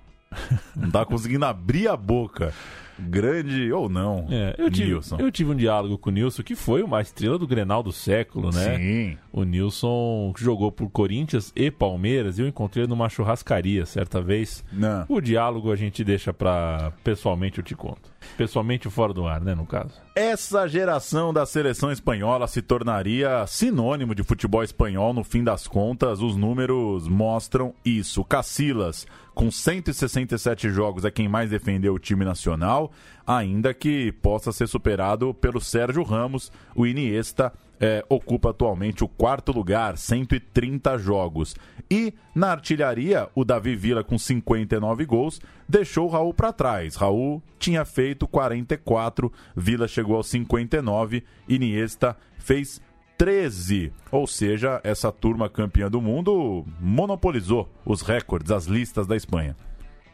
[0.76, 2.52] Não tava conseguindo abrir a boca.
[2.98, 5.16] Grande ou não, É, eu, tive, Nilson.
[5.18, 8.50] eu tive um diálogo com o Nilson, que foi uma estrela do Grenal do século,
[8.52, 8.76] né?
[8.76, 9.18] Sim.
[9.32, 14.62] O Nilson jogou por Corinthians e Palmeiras e eu encontrei numa churrascaria certa vez.
[14.70, 15.06] Não.
[15.08, 16.92] O diálogo a gente deixa pra.
[17.02, 18.12] Pessoalmente eu te conto.
[18.36, 19.94] Pessoalmente fora do ar, né, no caso.
[20.14, 26.20] Essa geração da seleção espanhola se tornaria sinônimo de futebol espanhol no fim das contas.
[26.20, 28.22] Os números mostram isso.
[28.24, 32.92] Cacilas, com 167 jogos, é quem mais defendeu o time nacional,
[33.26, 36.52] ainda que possa ser superado pelo Sérgio Ramos.
[36.74, 37.52] O Iniesta
[37.82, 41.56] é, ocupa atualmente o quarto lugar, 130 jogos.
[41.90, 46.94] E na artilharia, o Davi Villa, com 59 gols, deixou o Raul para trás.
[46.94, 52.80] Raul tinha feito 44, Villa chegou aos 59, Iniesta fez
[53.18, 53.92] 13.
[54.12, 59.56] Ou seja, essa turma campeã do mundo monopolizou os recordes, as listas da Espanha.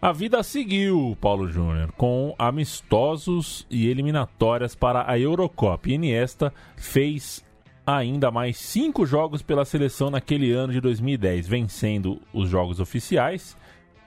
[0.00, 5.90] A vida seguiu, Paulo Júnior, com amistosos e eliminatórias para a Eurocopa.
[5.90, 7.44] Iniesta fez
[7.96, 13.56] ainda mais cinco jogos pela seleção naquele ano de 2010, vencendo os jogos oficiais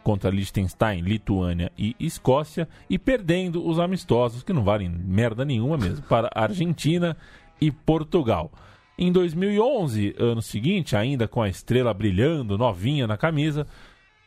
[0.03, 6.03] contra Liechtenstein, Lituânia e Escócia e perdendo os amistosos, que não valem merda nenhuma mesmo,
[6.03, 7.17] para Argentina
[7.59, 8.51] e Portugal.
[8.99, 13.65] Em 2011, ano seguinte, ainda com a estrela brilhando, novinha na camisa,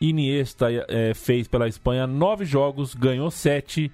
[0.00, 3.92] Iniesta eh, fez pela Espanha nove jogos, ganhou sete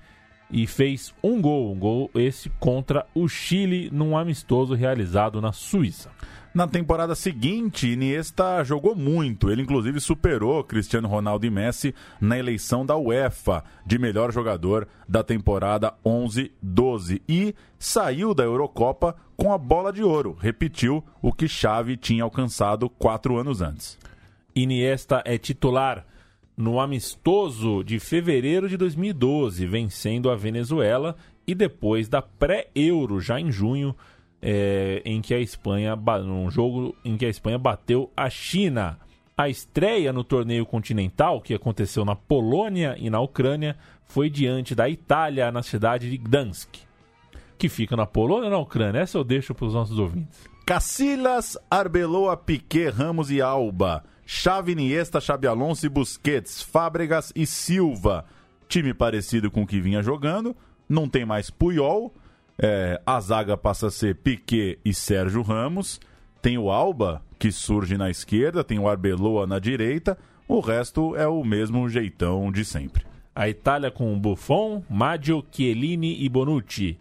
[0.50, 1.72] e fez um gol.
[1.72, 6.10] Um gol esse contra o Chile num amistoso realizado na Suíça.
[6.52, 9.50] Na temporada seguinte, Iniesta jogou muito.
[9.50, 15.22] Ele, inclusive, superou Cristiano Ronaldo e Messi na eleição da UEFA de melhor jogador da
[15.22, 20.36] temporada 11-12 e saiu da Eurocopa com a bola de ouro.
[20.40, 23.96] Repetiu o que Xavi tinha alcançado quatro anos antes.
[24.52, 26.04] Iniesta é titular
[26.56, 33.50] no amistoso de fevereiro de 2012, vencendo a Venezuela e depois da pré-euro, já em
[33.50, 33.94] junho,
[34.42, 38.98] é, em que a Espanha, num jogo em que a Espanha bateu a China.
[39.36, 44.88] A estreia no torneio continental, que aconteceu na Polônia e na Ucrânia, foi diante da
[44.88, 46.68] Itália, na cidade de Gdansk,
[47.56, 49.00] que fica na Polônia ou na Ucrânia?
[49.00, 50.44] Essa eu deixo para os nossos ouvintes.
[50.66, 54.04] Cacilas, Arbeloa, Piquet, Ramos e Alba.
[54.32, 58.24] Xavi, Iniesta, Xabi Alonso e Busquets, Fábregas e Silva.
[58.68, 60.56] Time parecido com o que vinha jogando.
[60.88, 62.14] Não tem mais Puyol.
[62.56, 66.00] É, a zaga passa a ser Piquet e Sérgio Ramos.
[66.40, 68.62] Tem o Alba, que surge na esquerda.
[68.62, 70.16] Tem o Arbeloa na direita.
[70.46, 73.04] O resto é o mesmo jeitão de sempre.
[73.34, 77.00] A Itália com Buffon, Maggio, Chiellini e Bonucci.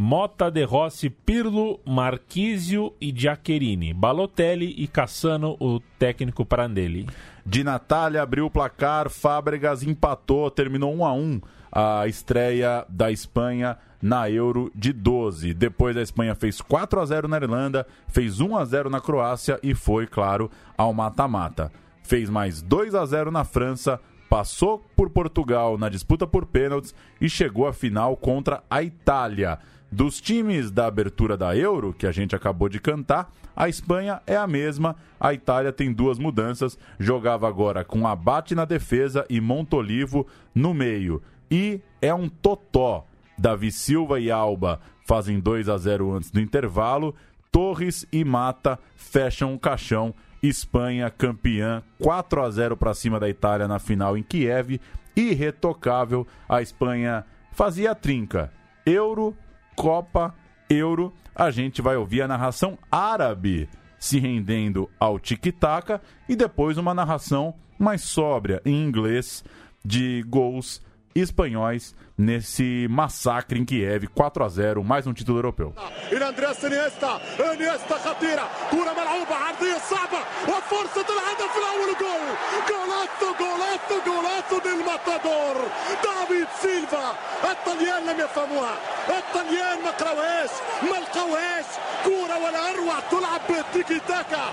[0.00, 3.92] Mota, De Rossi, Pirlo, Marquisio e Giaccherini.
[3.92, 7.06] Balotelli e Cassano, o técnico Prandelli.
[7.44, 11.40] De Natália abriu o placar, Fábregas empatou, terminou 1 a 1
[11.70, 15.52] a estreia da Espanha na Euro de 12.
[15.52, 19.60] Depois a Espanha fez 4 a 0 na Irlanda, fez 1 a 0 na Croácia
[19.62, 21.70] e foi, claro, ao mata-mata.
[22.02, 27.28] Fez mais 2 a 0 na França, passou por Portugal na disputa por pênaltis e
[27.28, 29.58] chegou à final contra a Itália.
[29.92, 34.36] Dos times da abertura da Euro, que a gente acabou de cantar, a Espanha é
[34.36, 40.26] a mesma, a Itália tem duas mudanças, jogava agora com Abate na defesa e Montolivo
[40.54, 41.20] no meio.
[41.50, 43.04] E é um totó.
[43.36, 47.14] Davi Silva e Alba fazem 2 a 0 antes do intervalo.
[47.50, 50.14] Torres e Mata fecham o caixão.
[50.42, 54.80] Espanha campeã 4 a 0 para cima da Itália na final em Kiev.
[55.16, 56.26] Irretocável.
[56.48, 58.52] A Espanha fazia a trinca.
[58.86, 59.36] Euro,
[59.80, 60.34] Copa
[60.68, 63.66] Euro, a gente vai ouvir a narração árabe
[63.98, 69.42] se rendendo ao tic-tac e depois uma narração mais sóbria em inglês
[69.82, 70.82] de gols
[71.14, 75.73] espanhóis nesse massacre em Kiev, 4 a 0, mais um título europeu.
[76.11, 82.27] الى اندرياس انيستا انيستا خطيره كره ملعوبه عرضيه صعبه وفرصه الهدف الاول جول
[82.69, 85.55] جولاتو جولاتو جولاتو ديل ماتادور
[86.03, 87.15] دافيد سيلفا
[87.51, 88.75] الطليان لم يفهموها
[89.09, 90.49] الطليان ما قراوهاش
[90.83, 91.65] ما لقوهاش
[92.03, 94.45] كوره ولا اروع تلعب بالتيكي تاكا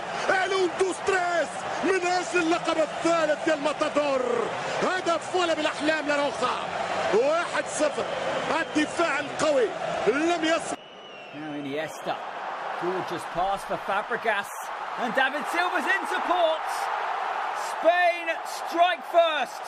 [0.45, 1.49] الون دو ستريس
[1.85, 4.23] من اجل اللقب الثالث يا الماتادور
[4.83, 6.57] هدف ولا بالاحلام يا روخا
[7.15, 7.56] واحد صفر
[8.61, 9.69] الدفاع القوي
[10.07, 10.77] لم يصل
[11.35, 12.17] Now Iniesta.
[12.83, 14.51] Gorgeous pass for Fabregas.
[14.99, 16.67] And David Silva's in support.
[17.73, 19.63] Spain strike first.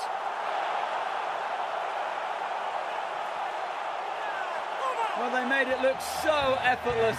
[5.18, 7.18] Well, they made it look so effortless.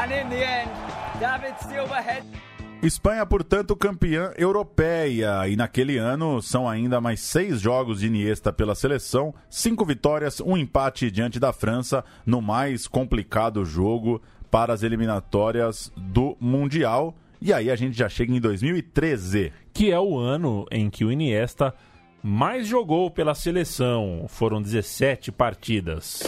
[0.00, 0.70] And in the end,
[1.20, 2.24] David Silva head.
[2.81, 5.47] Espanha, portanto, campeã europeia.
[5.47, 10.55] E naquele ano são ainda mais seis jogos de Iniesta pela seleção, cinco vitórias, um
[10.55, 14.21] empate diante da França no mais complicado jogo
[14.51, 17.15] para as eliminatórias do Mundial.
[17.41, 19.51] E aí a gente já chega em 2013.
[19.73, 21.73] Que é o ano em que o Iniesta
[22.21, 24.25] mais jogou pela seleção.
[24.27, 26.23] Foram 17 partidas.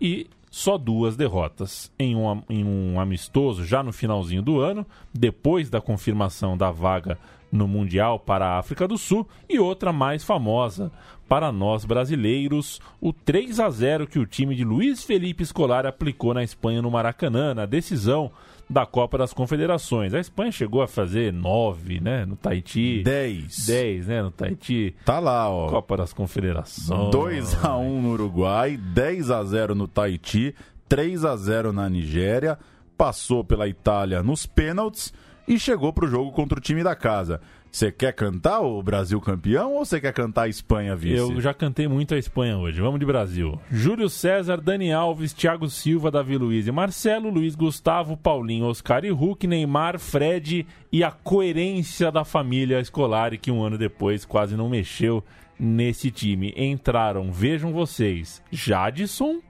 [0.00, 0.28] E
[0.58, 4.84] só duas derrotas em um, em um amistoso já no finalzinho do ano,
[5.14, 7.16] depois da confirmação da vaga
[7.50, 10.90] no Mundial para a África do Sul, e outra mais famosa
[11.28, 16.34] para nós brasileiros, o 3 a 0 que o time de Luiz Felipe Scolari aplicou
[16.34, 18.28] na Espanha no Maracanã, na decisão
[18.68, 20.12] da Copa das Confederações.
[20.12, 23.02] A Espanha chegou a fazer 9, né, no Tahiti.
[23.02, 23.66] 10.
[23.66, 24.94] 10, né, no Tahiti.
[25.04, 25.68] Tá lá, ó.
[25.68, 27.10] Copa das Confederações.
[27.10, 30.54] 2 a 1 no Uruguai, 10 a 0 no Tahiti,
[30.88, 32.58] 3 a 0 na Nigéria,
[32.96, 35.12] passou pela Itália nos pênaltis
[35.46, 37.40] e chegou pro jogo contra o time da casa.
[37.70, 41.16] Você quer cantar o Brasil campeão ou você quer cantar a Espanha vice?
[41.16, 42.80] Eu já cantei muito a Espanha hoje.
[42.80, 43.60] Vamos de Brasil.
[43.70, 49.10] Júlio César, Dani Alves, Thiago Silva, Davi Luiz e Marcelo, Luiz Gustavo, Paulinho, Oscar e
[49.10, 54.68] Hulk, Neymar, Fred e a coerência da família escolar que um ano depois quase não
[54.68, 55.22] mexeu
[55.58, 56.54] nesse time.
[56.56, 59.40] Entraram, vejam vocês, Jadson,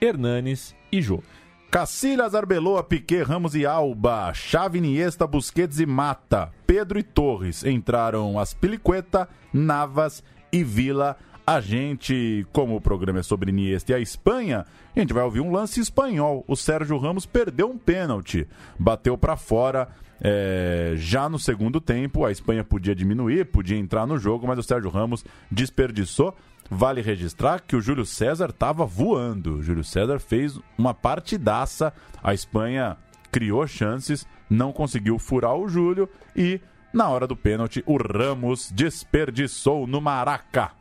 [0.00, 1.22] Hernanes e Jô.
[1.70, 7.64] Cacilhas, Arbeloa, Piquet, Ramos e Alba, Xavi, Iniesta, Busquets e Mata, Pedro e Torres.
[7.64, 11.16] Entraram Aspilicueta, Navas e Vila.
[11.48, 14.66] A gente, como o programa é sobre Iniesta e a Espanha,
[14.96, 16.44] a gente vai ouvir um lance espanhol.
[16.48, 19.86] O Sérgio Ramos perdeu um pênalti, bateu para fora.
[20.20, 24.62] É, já no segundo tempo, a Espanha podia diminuir, podia entrar no jogo, mas o
[24.64, 26.36] Sérgio Ramos desperdiçou.
[26.68, 29.58] Vale registrar que o Júlio César estava voando.
[29.58, 31.92] O Júlio César fez uma partidaça.
[32.24, 32.96] A Espanha
[33.30, 36.60] criou chances, não conseguiu furar o Júlio e,
[36.92, 40.75] na hora do pênalti, o Ramos desperdiçou no Maraca.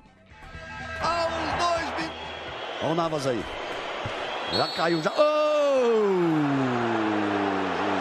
[2.85, 3.43] Olha o Navas aí.
[4.53, 5.11] Já caiu, já.
[5.17, 5.23] Oh!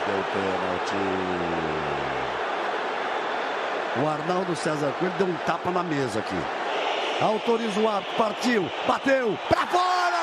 [0.06, 0.94] Deu pênalti.
[3.96, 6.36] O Arnaldo César Coelho deu um tapa na mesa aqui.
[7.18, 10.20] Autoriza o árbitro, partiu, bateu, pra fora!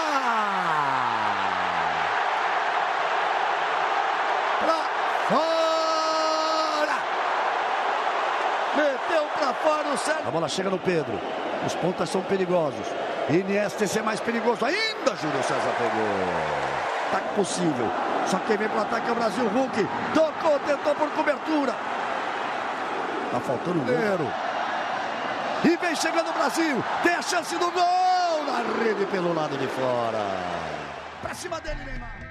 [4.60, 4.84] Pra
[5.30, 6.98] fora!
[8.76, 10.28] Meteu pra fora o Sérgio.
[10.28, 11.20] A bola chega no Pedro.
[11.66, 12.86] Os pontas são perigosos.
[13.30, 15.16] Iniesta, esse é mais perigoso ainda.
[15.16, 16.72] Júlio César pegou.
[17.12, 17.90] Tá possível.
[18.28, 19.48] Só quem vem pro ataque é o Brasil.
[19.48, 21.74] Hulk tocou, tentou por cobertura.
[23.32, 24.32] Tá faltando um gol.
[25.64, 26.84] E vem chegando o Brasil.
[27.04, 30.20] Tem a chance do gol na rede pelo lado de fora.
[31.22, 32.31] Pra cima dele, Neymar.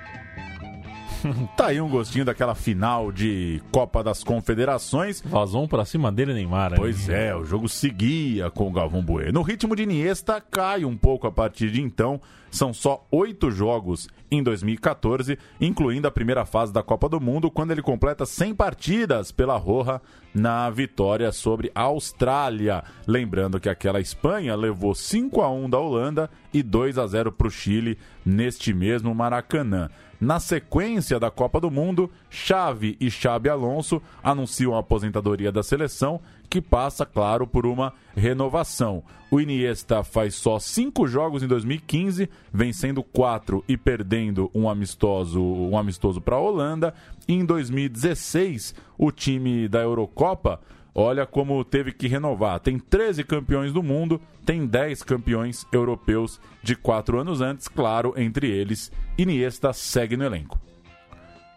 [1.57, 5.23] tá aí um gostinho daquela final de Copa das Confederações.
[5.25, 6.75] Vazou um pra cima dele, Neymar.
[6.77, 9.33] Pois é, o jogo seguia com o Galvão Bueno.
[9.33, 12.21] No ritmo de Iniesta, cai um pouco a partir de então.
[12.51, 17.70] São só oito jogos em 2014, incluindo a primeira fase da Copa do Mundo, quando
[17.70, 20.01] ele completa 100 partidas pela Roja
[20.34, 22.82] na vitória sobre a Austrália.
[23.07, 27.48] Lembrando que aquela Espanha levou 5 a 1 da Holanda e 2 a 0 para
[27.48, 29.88] o Chile neste mesmo Maracanã.
[30.20, 36.20] Na sequência da Copa do Mundo, Xavi e Xabi Alonso anunciam a aposentadoria da seleção,
[36.51, 39.05] que passa, claro, por uma renovação.
[39.30, 45.78] O Iniesta faz só cinco jogos em 2015, vencendo quatro e perdendo um amistoso, um
[45.78, 46.92] amistoso para a Holanda.
[47.28, 50.61] E em 2016, o time da Eurocopa
[50.92, 52.59] olha como teve que renovar.
[52.59, 58.51] Tem 13 campeões do mundo, tem 10 campeões europeus de 4 anos antes, claro, entre
[58.51, 60.61] eles, Iniesta segue no elenco.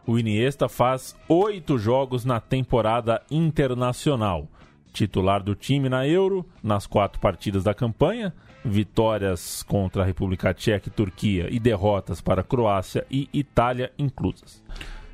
[0.05, 4.47] O Iniesta faz oito jogos na temporada internacional.
[4.93, 8.31] Titular do time na Euro, nas quatro partidas da campanha,
[8.63, 14.63] vitórias contra a República Tcheca e Turquia e derrotas para Croácia e Itália inclusas.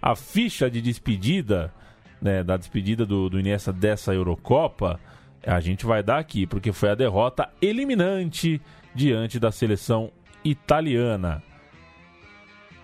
[0.01, 1.73] A ficha de despedida,
[2.21, 4.99] né, da despedida do, do Iniesta dessa Eurocopa,
[5.45, 8.61] a gente vai dar aqui, porque foi a derrota eliminante
[8.93, 10.11] diante da seleção
[10.43, 11.41] italiana.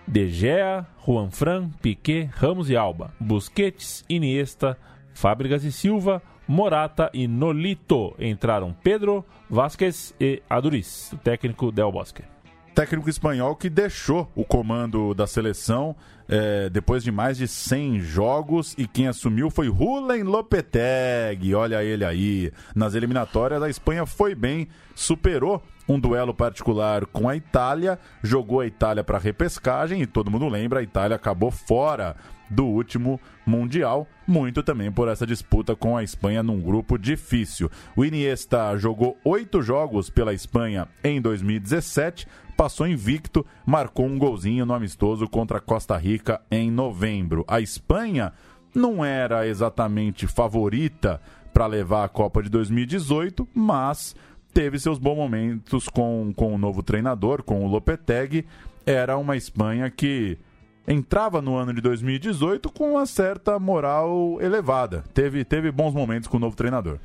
[0.08, 4.78] De Gea, Juan Fran, Piquet, Ramos e Alba, Busquets, Iniesta,
[5.12, 8.14] Fábricas e Silva, Morata e Nolito.
[8.18, 12.22] Entraram Pedro, Vasquez e Aduriz, o técnico Del Bosque.
[12.74, 15.96] Técnico espanhol que deixou o comando da seleção
[16.28, 21.54] é, depois de mais de 100 jogos e quem assumiu foi Rulen Lopetegui.
[21.54, 22.52] Olha ele aí.
[22.74, 28.66] Nas eliminatórias, a Espanha foi bem, superou um duelo particular com a Itália, jogou a
[28.66, 32.16] Itália para repescagem e todo mundo lembra, a Itália acabou fora
[32.50, 37.70] do último Mundial, muito também por essa disputa com a Espanha num grupo difícil.
[37.94, 42.26] O Iniesta jogou oito jogos pela Espanha em 2017,
[42.56, 47.44] passou invicto, marcou um golzinho no amistoso contra Costa Rica em novembro.
[47.46, 48.32] A Espanha
[48.74, 51.20] não era exatamente favorita
[51.52, 54.14] para levar a Copa de 2018, mas
[54.52, 58.46] teve seus bons momentos com, com o novo treinador, com o Lopetegui.
[58.84, 60.38] Era uma Espanha que
[60.86, 65.04] entrava no ano de 2018 com uma certa moral elevada.
[65.12, 66.98] Teve, teve bons momentos com o novo treinador.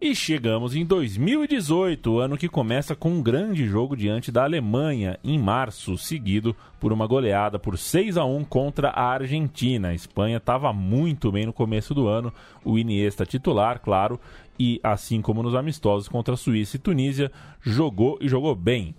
[0.00, 5.36] E chegamos em 2018, ano que começa com um grande jogo diante da Alemanha, em
[5.36, 9.88] março, seguido por uma goleada por 6 a 1 contra a Argentina.
[9.88, 12.32] A Espanha estava muito bem no começo do ano,
[12.64, 14.20] o Iniesta titular, claro,
[14.56, 18.94] e assim como nos amistosos contra a Suíça e Tunísia, jogou e jogou bem.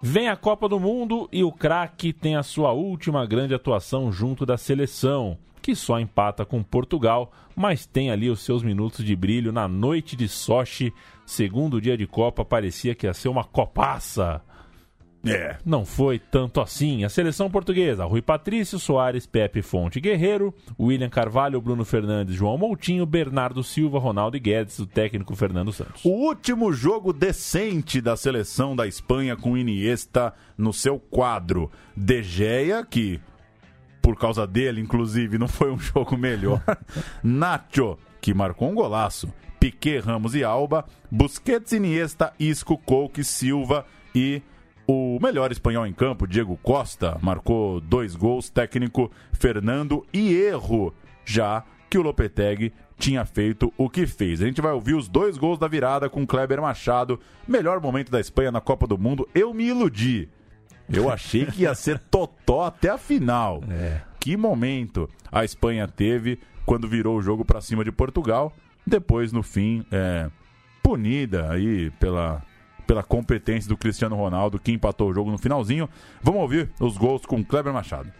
[0.00, 4.44] Vem a Copa do Mundo e o craque tem a sua última grande atuação junto
[4.44, 9.52] da seleção, que só empata com Portugal, mas tem ali os seus minutos de brilho
[9.52, 10.92] na noite de Sochi.
[11.24, 14.42] Segundo dia de Copa, parecia que ia ser uma copaça.
[15.24, 17.04] É, não foi tanto assim.
[17.04, 23.04] A seleção portuguesa, Rui Patrício, Soares, Pepe Fonte Guerreiro, William Carvalho, Bruno Fernandes, João Moutinho,
[23.04, 26.04] Bernardo Silva, Ronaldo e Guedes, o técnico Fernando Santos.
[26.04, 31.70] O último jogo decente da seleção da Espanha com Iniesta no seu quadro.
[31.96, 33.20] De Gea, que
[34.06, 36.62] por causa dele, inclusive, não foi um jogo melhor.
[37.24, 39.32] Nacho, que marcou um golaço.
[39.58, 44.42] Piquet, Ramos e Alba, Busquets, Iniesta, Isco, Coque, Silva e
[44.86, 51.64] o melhor espanhol em campo, Diego Costa, marcou dois gols, técnico Fernando e erro, já
[51.90, 54.40] que o Lopetegui tinha feito o que fez.
[54.40, 58.20] A gente vai ouvir os dois gols da virada com Kleber Machado, melhor momento da
[58.20, 59.28] Espanha na Copa do Mundo.
[59.34, 60.28] Eu me iludi.
[60.88, 63.62] Eu achei que ia ser totó até a final.
[63.68, 64.00] É.
[64.20, 68.52] Que momento a Espanha teve quando virou o jogo para cima de Portugal.
[68.86, 70.30] Depois, no fim, é,
[70.82, 72.42] punida aí pela
[72.86, 75.88] pela competência do Cristiano Ronaldo, que empatou o jogo no finalzinho.
[76.22, 78.12] Vamos ouvir os gols com Kleber Machado.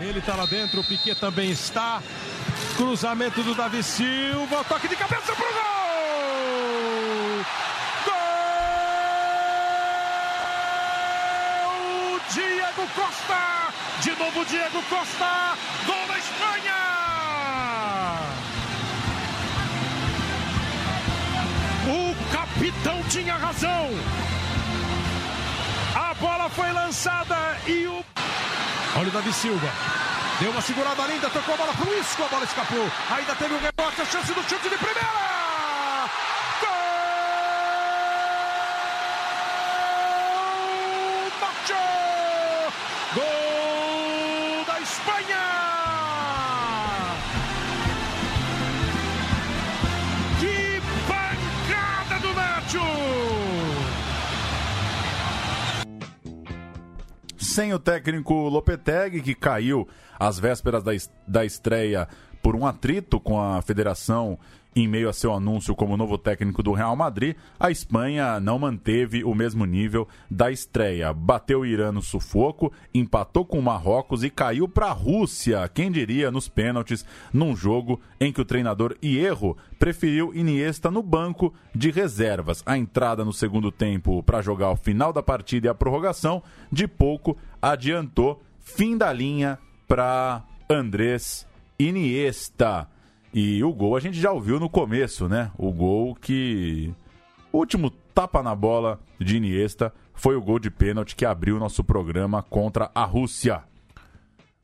[0.00, 2.02] Ele está lá dentro, o Piquet também está.
[2.76, 5.54] Cruzamento do Davi Silva, toque de cabeça pro gol!
[8.04, 8.14] Gol!
[12.32, 13.72] Diego Costa!
[14.00, 15.56] De novo Diego Costa!
[15.86, 17.03] Gol da Espanha!
[22.34, 23.90] Capitão tinha razão.
[25.94, 28.04] A bola foi lançada e o.
[28.96, 29.68] Olha o Davi Silva.
[30.40, 32.90] Deu uma segurada linda, tocou a bola pro Isco, a bola escapou.
[33.16, 35.43] Ainda teve um rebote, a chance do chute de primeira.
[57.54, 59.86] Sem o técnico Lopetegui, que caiu
[60.18, 60.90] às vésperas da,
[61.24, 62.08] da estreia
[62.42, 64.36] por um atrito com a federação
[64.74, 69.22] em meio a seu anúncio como novo técnico do Real Madrid, a Espanha não manteve
[69.22, 71.12] o mesmo nível da estreia.
[71.12, 75.90] Bateu o Irã no sufoco, empatou com o Marrocos e caiu para a Rússia, quem
[75.90, 81.90] diria, nos pênaltis, num jogo em que o treinador Hierro preferiu Iniesta no banco de
[81.90, 82.62] reservas.
[82.66, 86.88] A entrada no segundo tempo para jogar o final da partida e a prorrogação, de
[86.88, 91.46] pouco adiantou fim da linha para Andrés
[91.78, 92.88] Iniesta.
[93.34, 95.50] E o gol a gente já ouviu no começo, né?
[95.58, 96.94] O gol que.
[97.52, 101.82] O último tapa na bola de Iniesta foi o gol de pênalti que abriu nosso
[101.82, 103.62] programa contra a Rússia.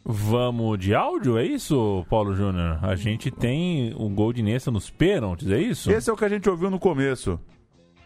[0.04, 2.78] Vamos de áudio, é isso, Paulo Júnior?
[2.82, 5.90] A gente tem um gol de Iniesta nos pênaltis, é isso?
[5.90, 7.40] Esse é o que a gente ouviu no começo.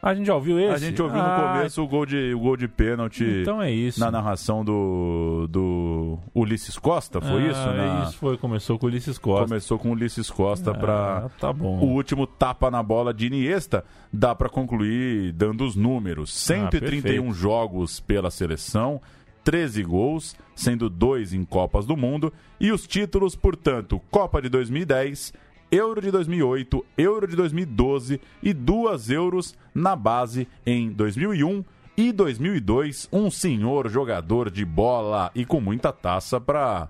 [0.07, 0.75] A gente já ouviu esse?
[0.75, 3.25] A gente ouviu Ah, no começo o gol de, o gol de pênalti.
[3.25, 3.99] Então é isso.
[3.99, 7.67] Na narração do, do Ulisses Costa, foi ah, isso?
[7.73, 8.37] Na- isso, foi.
[8.37, 9.49] Começou com o Ulisses Costa.
[9.49, 11.79] Começou com o Ulisses Costa Ah, para tá bom.
[11.79, 13.83] o último tapa na bola de Iniesta.
[14.13, 17.33] Dá para concluir dando os números: 131 perfeito.
[17.33, 19.01] jogos pela seleção,
[19.43, 22.31] 13 gols, sendo dois em Copas do Mundo
[22.61, 25.33] e os títulos, portanto, Copa de 2010,
[25.75, 31.65] Euro de 2008, Euro de 2012 e duas Euros na base em 2001
[31.97, 33.09] e 2002.
[33.13, 36.89] Um senhor jogador de bola e com muita taça para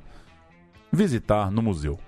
[0.93, 1.99] visitar no museu.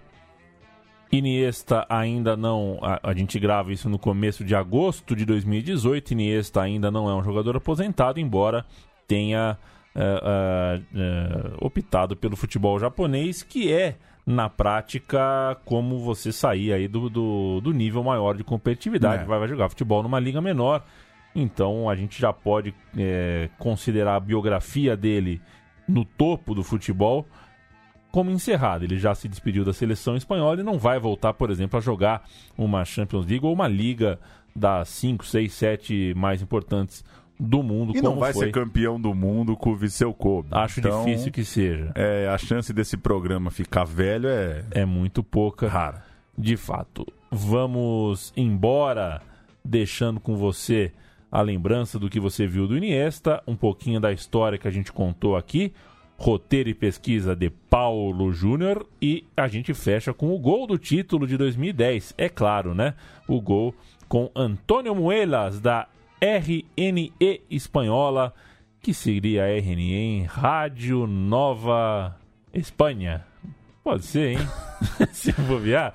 [1.11, 2.79] Iniesta ainda não.
[2.83, 6.11] A, gente grava isso no começo de agosto de 2018.
[6.13, 8.67] Iniesta ainda não é um jogador aposentado, embora
[9.09, 9.57] tenha
[9.95, 13.97] eh, eh, eh, optado pelo futebol japonês, que é,
[14.27, 19.23] na prática, como você sair aí do, do, do nível maior de competitividade.
[19.23, 19.27] É.
[19.27, 20.85] Vai, vai jogar futebol numa liga menor.
[21.33, 25.41] Então a gente já pode eh, considerar a biografia dele
[25.87, 27.27] no topo do futebol
[28.11, 28.85] como encerrado.
[28.85, 32.25] Ele já se despediu da seleção espanhola e não vai voltar, por exemplo, a jogar
[32.57, 34.19] uma Champions League ou uma liga
[34.55, 37.05] das 5, 6, 7 mais importantes
[37.39, 37.93] do mundo.
[37.95, 38.47] E como não vai foi.
[38.47, 40.49] ser campeão do mundo com o Viseu Kobe.
[40.53, 41.93] Acho Então, difícil que seja.
[41.95, 44.65] É, a chance desse programa ficar velho é.
[44.71, 45.69] É muito pouca.
[45.69, 46.05] Rara.
[46.37, 47.07] De fato.
[47.31, 49.21] Vamos embora,
[49.65, 50.93] deixando com você
[51.31, 54.93] a lembrança do que você viu do Iniesta, um pouquinho da história que a gente
[54.93, 55.73] contou aqui,
[56.17, 61.27] roteiro e pesquisa de Paulo Júnior e a gente fecha com o gol do título
[61.27, 62.95] de 2010, é claro, né?
[63.29, 63.75] O gol
[64.09, 65.89] com Antônio Muelas da
[66.21, 67.13] RNE
[67.51, 68.33] espanhola,
[68.81, 72.17] que seria RNE em Rádio Nova
[72.55, 73.25] Espanha.
[73.85, 74.39] Pode ser, hein?
[75.13, 75.93] Se eu bobear.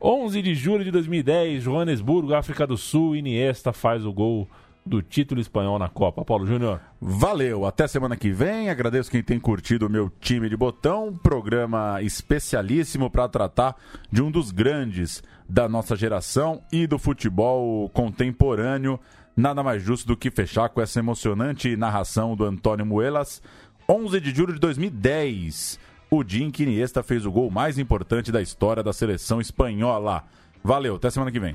[0.00, 4.48] 11 de julho de 2010, Joanesburgo, África do Sul, Iniesta faz o gol
[4.86, 6.24] do título espanhol na Copa.
[6.24, 6.80] Paulo Júnior.
[7.00, 8.70] Valeu, até semana que vem.
[8.70, 11.12] Agradeço quem tem curtido o meu time de botão.
[11.12, 13.74] Programa especialíssimo para tratar
[14.10, 19.00] de um dos grandes da nossa geração e do futebol contemporâneo.
[19.36, 23.42] Nada mais justo do que fechar com essa emocionante narração do Antônio Muelas.
[23.86, 25.78] 11 de julho de 2010,
[26.10, 30.24] o dia em que Iniesta fez o gol mais importante da história da seleção espanhola.
[30.64, 31.54] Valeu, até semana que vem.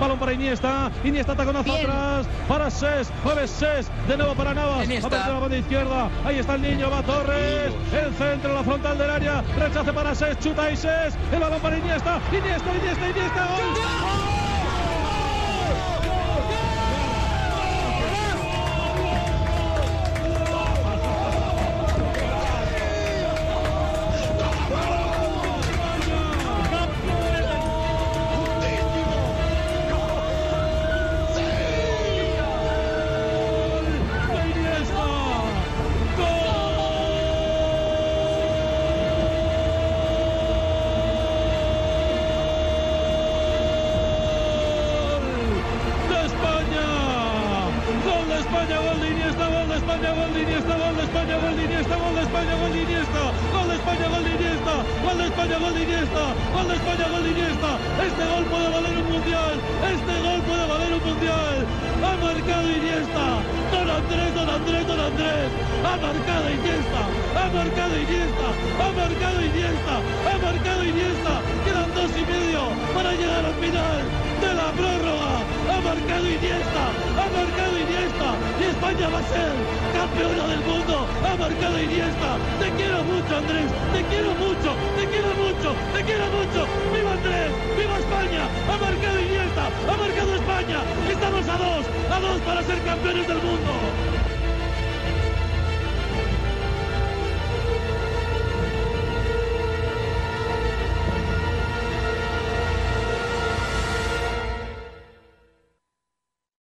[0.00, 0.90] Balón para Iniesta.
[1.04, 2.26] Iniesta taconazo atrás.
[2.48, 3.12] Para Ses.
[3.22, 3.88] Mueve Ses.
[4.08, 4.84] De nuevo para Navas.
[4.84, 5.06] Iniesta.
[5.06, 6.10] Aparece la banda izquierda.
[6.24, 6.90] Ahí está el niño.
[6.90, 7.72] Va Torres.
[7.92, 8.52] El centro.
[8.52, 9.42] La frontal del área.
[9.56, 10.38] Rechace para Ses.
[10.40, 11.14] Chuta y Ses.
[11.32, 12.18] El balón para Iniesta.
[12.32, 13.46] Iniesta, Iniesta, Iniesta.
[13.46, 14.22] ¡Gol!
[14.22, 14.31] de